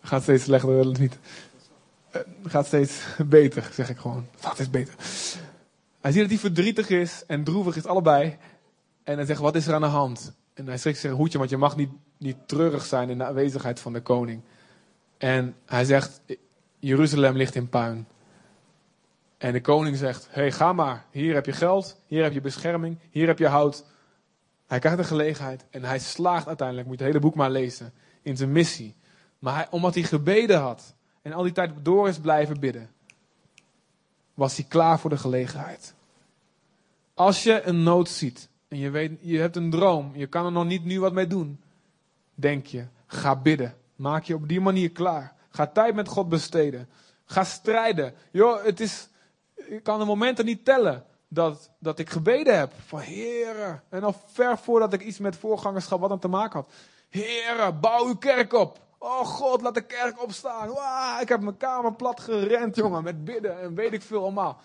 [0.00, 1.18] Gaat steeds slechter, het niet.
[2.16, 4.26] Uh, gaat steeds beter, zeg ik gewoon.
[4.38, 4.94] Gaat steeds beter.
[6.00, 8.36] Hij ziet dat hij verdrietig is en droevig is, allebei.
[9.04, 10.32] En hij zegt, wat is er aan de hand?
[10.54, 13.24] En hij schrikt zich een hoedje, want je mag niet, niet treurig zijn in de
[13.24, 14.42] aanwezigheid van de koning.
[15.18, 16.20] En hij zegt,
[16.78, 18.06] Jeruzalem ligt in puin.
[19.40, 21.04] En de koning zegt, hey, ga maar.
[21.10, 23.84] Hier heb je geld, hier heb je bescherming, hier heb je hout.
[24.66, 27.92] Hij krijgt de gelegenheid en hij slaagt uiteindelijk, moet je het hele boek maar lezen,
[28.22, 28.96] in zijn missie.
[29.38, 32.90] Maar hij, omdat hij gebeden had en al die tijd door is blijven bidden,
[34.34, 35.94] was hij klaar voor de gelegenheid.
[37.14, 40.52] Als je een nood ziet en je, weet, je hebt een droom, je kan er
[40.52, 41.60] nog niet nu wat mee doen,
[42.34, 43.76] denk je, ga bidden.
[43.96, 45.34] Maak je op die manier klaar.
[45.50, 46.88] Ga tijd met God besteden.
[47.24, 48.14] Ga strijden.
[48.30, 49.09] Joh, het is,
[49.70, 52.72] ik kan de momenten niet tellen dat, dat ik gebeden heb.
[52.86, 53.82] Van heren.
[53.88, 56.70] En al ver voordat ik iets met voorgangerschap wat dan te maken had.
[57.08, 58.78] Heren, bouw uw kerk op.
[58.98, 60.68] Oh God, laat de kerk opstaan.
[61.20, 64.60] Ik heb mijn kamer plat gerend, jongen, met bidden en weet ik veel allemaal.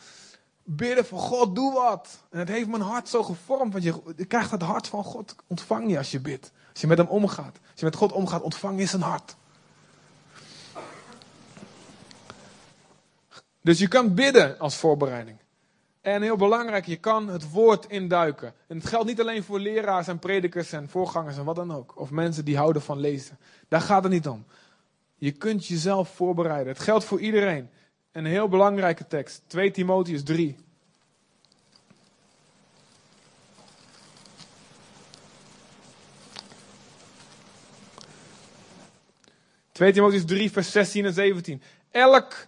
[0.64, 2.20] Bidden voor God, doe wat.
[2.30, 5.36] En het heeft mijn hart zo gevormd, want je, je krijgt het hart van God,
[5.47, 6.51] ontvang je als je bidt.
[6.72, 7.60] Als je met hem omgaat.
[7.72, 9.36] Als je met God omgaat, ontvang je zijn hart.
[13.66, 15.38] Dus je kan bidden als voorbereiding.
[16.01, 18.53] En heel belangrijk, je kan het woord induiken.
[18.68, 21.99] En het geldt niet alleen voor leraars en predikers en voorgangers en wat dan ook.
[21.99, 23.38] Of mensen die houden van lezen.
[23.68, 24.45] Daar gaat het niet om.
[25.16, 26.74] Je kunt jezelf voorbereiden.
[26.74, 27.70] Het geldt voor iedereen.
[28.11, 29.41] Een heel belangrijke tekst.
[29.47, 30.55] 2 Timotheus 3.
[39.72, 41.61] ...2 Timotheus 3 vers 16 en 17.
[41.91, 42.47] Elk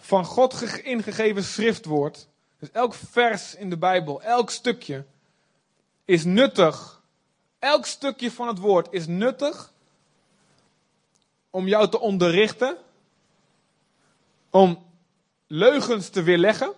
[0.00, 2.28] van God ingegeven schriftwoord
[2.60, 5.04] dus elk vers in de Bijbel, elk stukje
[6.04, 7.02] is nuttig.
[7.58, 9.72] Elk stukje van het woord is nuttig
[11.50, 12.76] om jou te onderrichten,
[14.50, 14.86] om
[15.46, 16.72] leugens te weerleggen,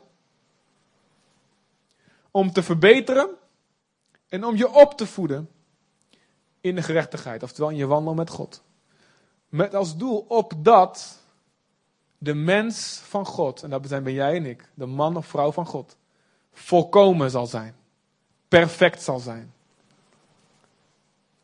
[2.31, 3.31] om te verbeteren
[4.29, 5.51] en om je op te voeden
[6.61, 8.63] in de gerechtigheid, oftewel in je wandel met God.
[9.49, 11.22] Met als doel opdat
[12.23, 15.53] de mens van God, en dat zijn ben jij en ik, de man of vrouw
[15.53, 15.97] van God,
[16.53, 17.75] volkomen zal zijn.
[18.49, 19.53] Perfect zal zijn.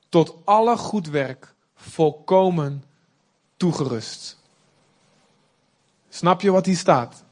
[0.08, 2.84] Tot alle goed werk volkomen
[3.56, 4.38] toegerust.
[6.08, 7.24] Snap je wat hier staat?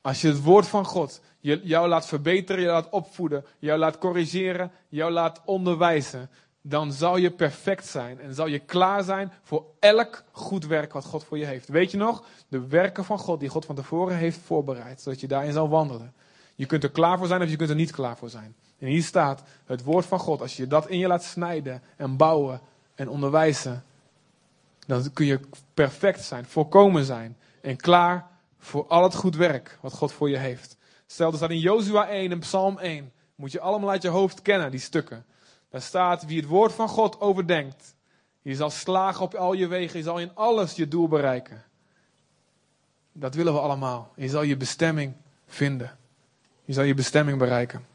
[0.00, 4.72] Als je het woord van God jou laat verbeteren, jou laat opvoeden, jou laat corrigeren,
[4.88, 6.30] jou laat onderwijzen,
[6.62, 11.04] dan zal je perfect zijn en zal je klaar zijn voor elk goed werk wat
[11.04, 11.68] God voor je heeft.
[11.68, 12.24] Weet je nog?
[12.48, 16.12] De werken van God die God van tevoren heeft voorbereid, zodat je daarin zal wandelen.
[16.54, 18.54] Je kunt er klaar voor zijn of je kunt er niet klaar voor zijn.
[18.78, 20.40] En hier staat het woord van God.
[20.40, 22.60] Als je dat in je laat snijden en bouwen
[22.94, 23.84] en onderwijzen,
[24.86, 25.40] dan kun je
[25.74, 30.36] perfect zijn, volkomen zijn en klaar voor al het goed werk wat God voor je
[30.36, 30.76] heeft.
[31.06, 33.12] Stel, dat staat in Jozua 1 en Psalm 1.
[33.34, 35.24] Moet je allemaal uit je hoofd kennen, die stukken.
[35.72, 37.94] Daar staat, wie het woord van God overdenkt,
[38.42, 41.62] je zal slagen op al je wegen, je zal in alles je doel bereiken.
[43.12, 44.12] Dat willen we allemaal.
[44.16, 45.14] Je zal je bestemming
[45.46, 45.98] vinden.
[46.64, 47.86] Je zal je bestemming bereiken.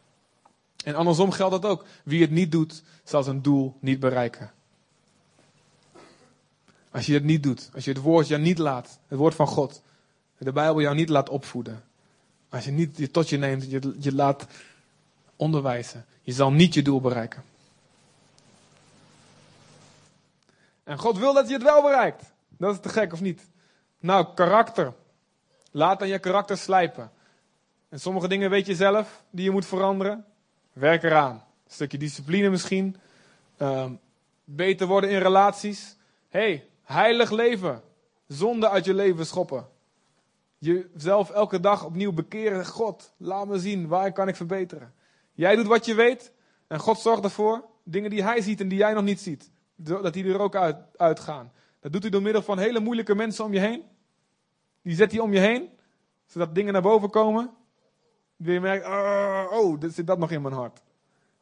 [0.84, 1.86] En andersom geldt dat ook.
[2.04, 4.52] Wie het niet doet, zal zijn doel niet bereiken.
[6.92, 9.48] Als je het niet doet, als je het woord jou niet laat, het woord van
[9.48, 9.82] God,
[10.38, 11.84] de Bijbel jou niet laat opvoeden.
[12.50, 14.48] Als je niet je tot je neemt, je, je laat
[15.36, 17.44] onderwijzen, je zal niet je doel bereiken.
[20.88, 22.34] En God wil dat je het wel bereikt.
[22.58, 23.50] Dat is te gek of niet?
[24.00, 24.94] Nou, karakter.
[25.72, 27.12] Laat dan je karakter slijpen.
[27.90, 30.26] En sommige dingen weet je zelf die je moet veranderen.
[30.74, 31.34] Werk eraan.
[31.34, 32.96] Een stukje discipline misschien.
[33.62, 34.00] Um,
[34.44, 35.98] beter worden in relaties.
[36.30, 37.82] hey, heilig leven.
[38.28, 39.68] Zonde uit je leven schoppen.
[40.58, 42.66] Jezelf elke dag opnieuw bekeren.
[42.66, 44.94] God, laat me zien, waar kan ik verbeteren?
[45.34, 46.32] Jij doet wat je weet
[46.68, 47.66] en God zorgt ervoor.
[47.84, 49.50] Dingen die hij ziet en die jij nog niet ziet.
[49.78, 51.52] Dat die er ook uit, uitgaan.
[51.80, 53.84] Dat doet hij door middel van hele moeilijke mensen om je heen.
[54.82, 55.70] Die zet hij om je heen.
[56.26, 57.52] Zodat dingen naar boven komen.
[58.38, 60.82] Die je merkt, oh, oh zit dat nog in mijn hart.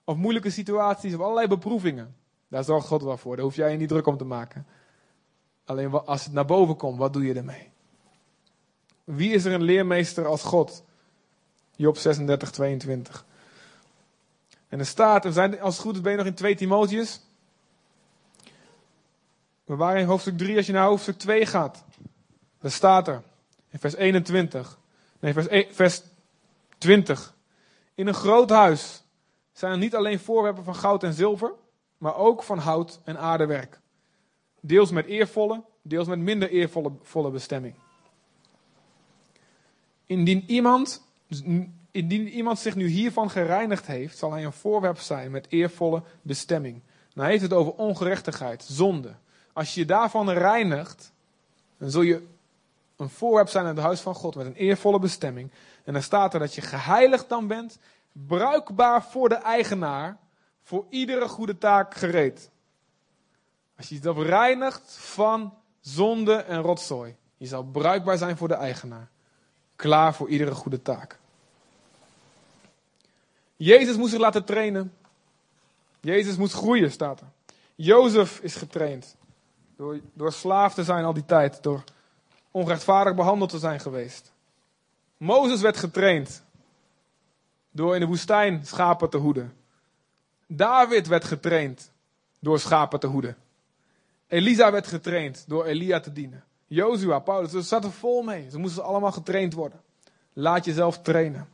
[0.04, 2.16] Of moeilijke situaties of allerlei beproevingen.
[2.48, 3.36] Daar zorgt God wel voor.
[3.36, 4.66] Daar hoef jij je niet druk om te maken.
[5.66, 7.72] Alleen als het naar boven komt, wat doe je ermee?
[9.04, 10.84] Wie is er een leermeester als God?
[11.76, 13.26] Job 36, 22.
[14.68, 17.22] En er staat, we zijn, als het goed is ben je nog in 2 Timotheus.
[19.66, 21.84] We waren in hoofdstuk 3, als je naar hoofdstuk 2 gaat.
[22.59, 23.22] Daar staat er,
[23.70, 24.80] in vers 21.
[25.20, 26.01] Nee, vers, 1, vers
[26.78, 27.36] 20.
[27.95, 29.03] In een groot huis
[29.53, 31.53] zijn er niet alleen voorwerpen van goud en zilver,
[31.97, 33.80] maar ook van hout en aardewerk.
[34.59, 37.76] Deels met eervolle, deels met minder eervolle volle bestemming.
[40.05, 41.03] Indien iemand,
[41.91, 46.82] indien iemand zich nu hiervan gereinigd heeft, zal hij een voorwerp zijn met eervolle bestemming.
[47.13, 49.16] Dan heeft het over ongerechtigheid, zonde.
[49.56, 51.12] Als je je daarvan reinigt,
[51.78, 52.28] dan zul je
[52.95, 55.51] een voorwerp zijn in het huis van God met een eervolle bestemming.
[55.84, 57.78] En dan staat er dat je geheiligd dan bent,
[58.12, 60.18] bruikbaar voor de eigenaar,
[60.64, 62.49] voor iedere goede taak gereed.
[63.78, 69.10] Als je jezelf reinigt van zonde en rotzooi, je zal bruikbaar zijn voor de eigenaar.
[69.76, 71.20] Klaar voor iedere goede taak.
[73.56, 74.93] Jezus moest zich laten trainen.
[75.99, 77.28] Jezus moest groeien, staat er.
[77.76, 79.16] Jozef is getraind.
[79.76, 81.63] Door, door slaaf te zijn al die tijd.
[81.63, 81.84] Door
[82.51, 84.32] onrechtvaardig behandeld te zijn geweest.
[85.17, 86.43] Mozes werd getraind.
[87.71, 89.53] Door in de woestijn schapen te hoeden.
[90.47, 91.91] David werd getraind
[92.39, 93.38] door schapen te hoeden.
[94.28, 96.43] Elisa werd getraind door Elia te dienen.
[96.67, 98.49] Jozua, Paulus, ze zaten vol mee.
[98.49, 99.82] Ze moesten allemaal getraind worden.
[100.34, 101.47] Laat jezelf trainen.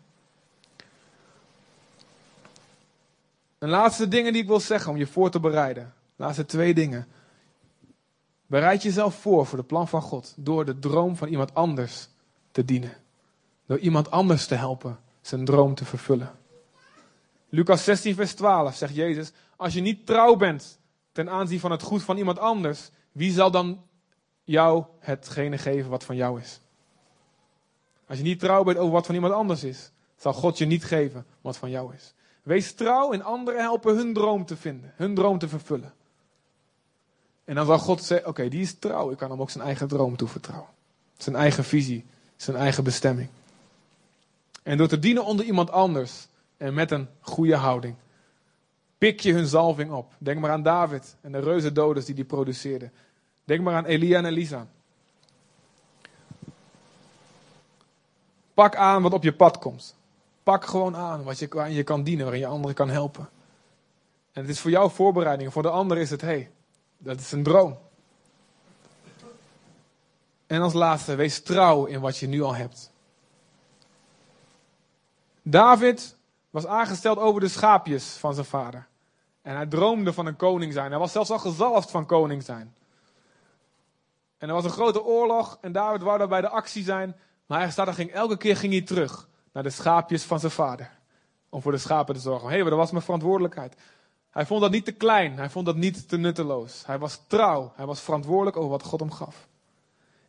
[3.57, 5.93] Een laatste dingen die ik wil zeggen om je voor te bereiden.
[6.15, 7.07] Laatste twee dingen.
[8.52, 12.10] Bereid jezelf voor voor de plan van God door de droom van iemand anders
[12.52, 12.93] te dienen.
[13.66, 16.32] Door iemand anders te helpen zijn droom te vervullen.
[17.49, 20.80] Lucas 16, vers 12 zegt Jezus: Als je niet trouw bent
[21.12, 23.82] ten aanzien van het goed van iemand anders, wie zal dan
[24.43, 26.60] jou hetgene geven wat van jou is?
[28.08, 30.84] Als je niet trouw bent over wat van iemand anders is, zal God je niet
[30.84, 32.14] geven wat van jou is.
[32.43, 35.93] Wees trouw en anderen helpen hun droom te vinden, hun droom te vervullen.
[37.44, 39.88] En dan zal God zeggen: Oké, die is trouw, ik kan hem ook zijn eigen
[39.88, 40.70] droom toevertrouwen.
[41.18, 43.30] Zijn eigen visie, zijn eigen bestemming.
[44.64, 46.28] En door te dienen onder iemand anders
[46.58, 47.96] en met een goede houding,
[48.98, 50.14] pik je hun zalving op.
[50.18, 52.92] Denk maar aan David en de reuze doders die die produceerden.
[53.44, 54.68] Denk maar aan Elia en Elisa.
[58.54, 59.96] Pak aan wat op je pad komt.
[60.44, 63.30] Pak gewoon aan wat je, waarin je kan dienen, waarin je anderen kan helpen.
[64.32, 65.54] En het is voor jou voorbereiding.
[65.54, 66.52] Voor de ander is het, hey,
[67.04, 67.78] dat is een droom.
[70.47, 72.91] En als laatste, wees trouw in wat je nu al hebt.
[75.41, 76.18] David
[76.49, 78.88] was aangesteld over de schaapjes van zijn vader.
[79.41, 80.89] En hij droomde van een koning zijn.
[80.89, 82.76] Hij was zelfs al gezalfd van koning zijn.
[84.38, 87.16] En er was een grote oorlog en David wou daar bij de actie zijn.
[87.45, 90.91] Maar hij staat, ging, elke keer ging hij terug naar de schaapjes van zijn vader.
[91.49, 92.49] Om voor de schapen te zorgen.
[92.49, 93.76] Hé, hey, dat was mijn verantwoordelijkheid.
[94.32, 95.38] Hij vond dat niet te klein.
[95.38, 96.86] Hij vond dat niet te nutteloos.
[96.86, 97.72] Hij was trouw.
[97.76, 99.48] Hij was verantwoordelijk over wat God hem gaf.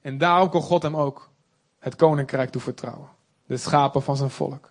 [0.00, 1.30] En daarom kon God hem ook
[1.78, 3.08] het koninkrijk toevertrouwen.
[3.46, 4.70] De schapen van zijn volk.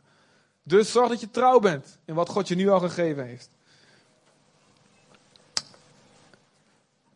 [0.63, 3.49] Dus zorg dat je trouw bent in wat God je nu al gegeven heeft.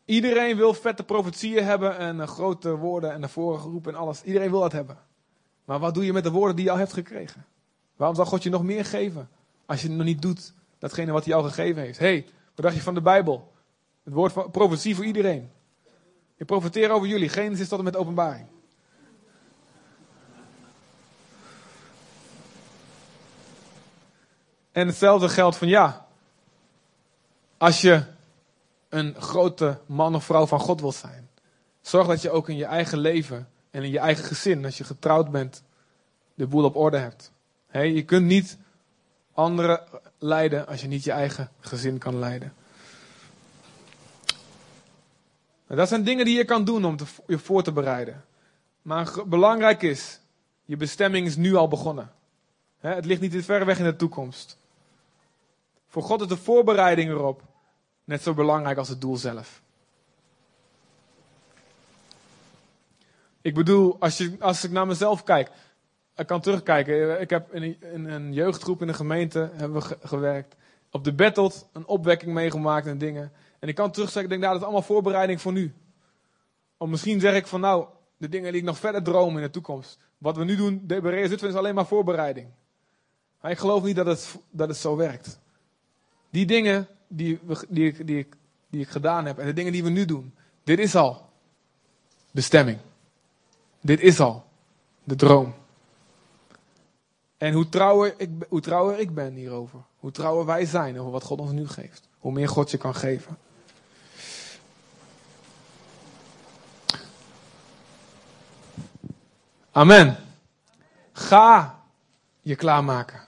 [0.06, 4.24] Iedereen wil vette profetieën hebben en uh, grote woorden en naar voren geroepen en alles.
[4.24, 4.98] Iedereen wil dat hebben.
[5.66, 7.46] Maar wat doe je met de woorden die je al hebt gekregen?
[7.96, 9.30] Waarom zal God je nog meer geven
[9.66, 12.00] als je het nog niet doet datgene wat hij al gegeven heeft?
[12.00, 13.54] Hé, hey, wat dacht je van de Bijbel?
[14.04, 15.52] Het woord van profetie voor iedereen.
[16.38, 18.48] Ik profeteer over jullie, Genesis tot en met openbaring.
[24.72, 26.08] En hetzelfde geldt van ja.
[27.58, 28.04] Als je
[28.90, 31.30] een grote man of vrouw van God wilt zijn.
[31.82, 34.84] Zorg dat je ook in je eigen leven en in je eigen gezin, als je
[34.84, 35.64] getrouwd bent,
[36.34, 37.32] de boel op orde hebt.
[37.72, 38.58] je kunt niet
[39.34, 39.84] anderen
[40.26, 42.54] leiden als je niet je eigen gezin kan leiden.
[45.68, 46.98] Dat zijn dingen die je kan doen om
[47.28, 48.26] je voor te bereiden.
[48.82, 50.20] Maar belangrijk is,
[50.66, 52.12] je bestemming is nu al begonnen.
[52.80, 54.58] het ligt niet ver weg in de toekomst.
[55.88, 57.42] Voor God is de voorbereiding erop
[58.04, 59.62] net zo belangrijk als het doel zelf.
[63.42, 65.52] Ik bedoel, als, je, als ik naar mezelf kijk,
[66.16, 67.22] ik kan terugkijken.
[67.22, 70.56] Ik heb in een, jeugdgroep in de gemeente hebben we gewerkt.
[70.92, 73.32] Op de Battled een opwekking meegemaakt en dingen.
[73.60, 75.74] En ik kan terugzeggen, ik denk, nou, dat is allemaal voorbereiding voor nu.
[76.78, 77.86] Of misschien zeg ik van, nou,
[78.18, 79.98] de dingen die ik nog verder droom in de toekomst.
[80.18, 82.48] Wat we nu doen, de Berea Zutphen is alleen maar voorbereiding.
[83.42, 85.40] Maar ik geloof niet dat het, dat het zo werkt.
[86.30, 88.36] Die dingen die, we, die, ik, die, ik,
[88.70, 90.34] die ik gedaan heb en de dingen die we nu doen.
[90.64, 91.30] Dit is al
[92.32, 92.78] bestemming.
[93.82, 94.46] Dit is al
[95.04, 95.54] de droom.
[97.38, 99.80] En hoe trouwer, ik, hoe trouwer ik ben hierover.
[100.00, 102.08] Hoe trouwer wij zijn over wat God ons nu geeft.
[102.20, 103.38] Hoe meer God je kan geven.
[109.72, 110.18] Amen.
[111.12, 111.80] Ga
[112.42, 113.20] je klaarmaken.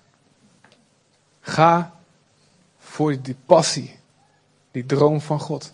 [1.39, 1.95] Ga
[2.77, 3.99] voor die passie,
[4.71, 5.73] die droom van God.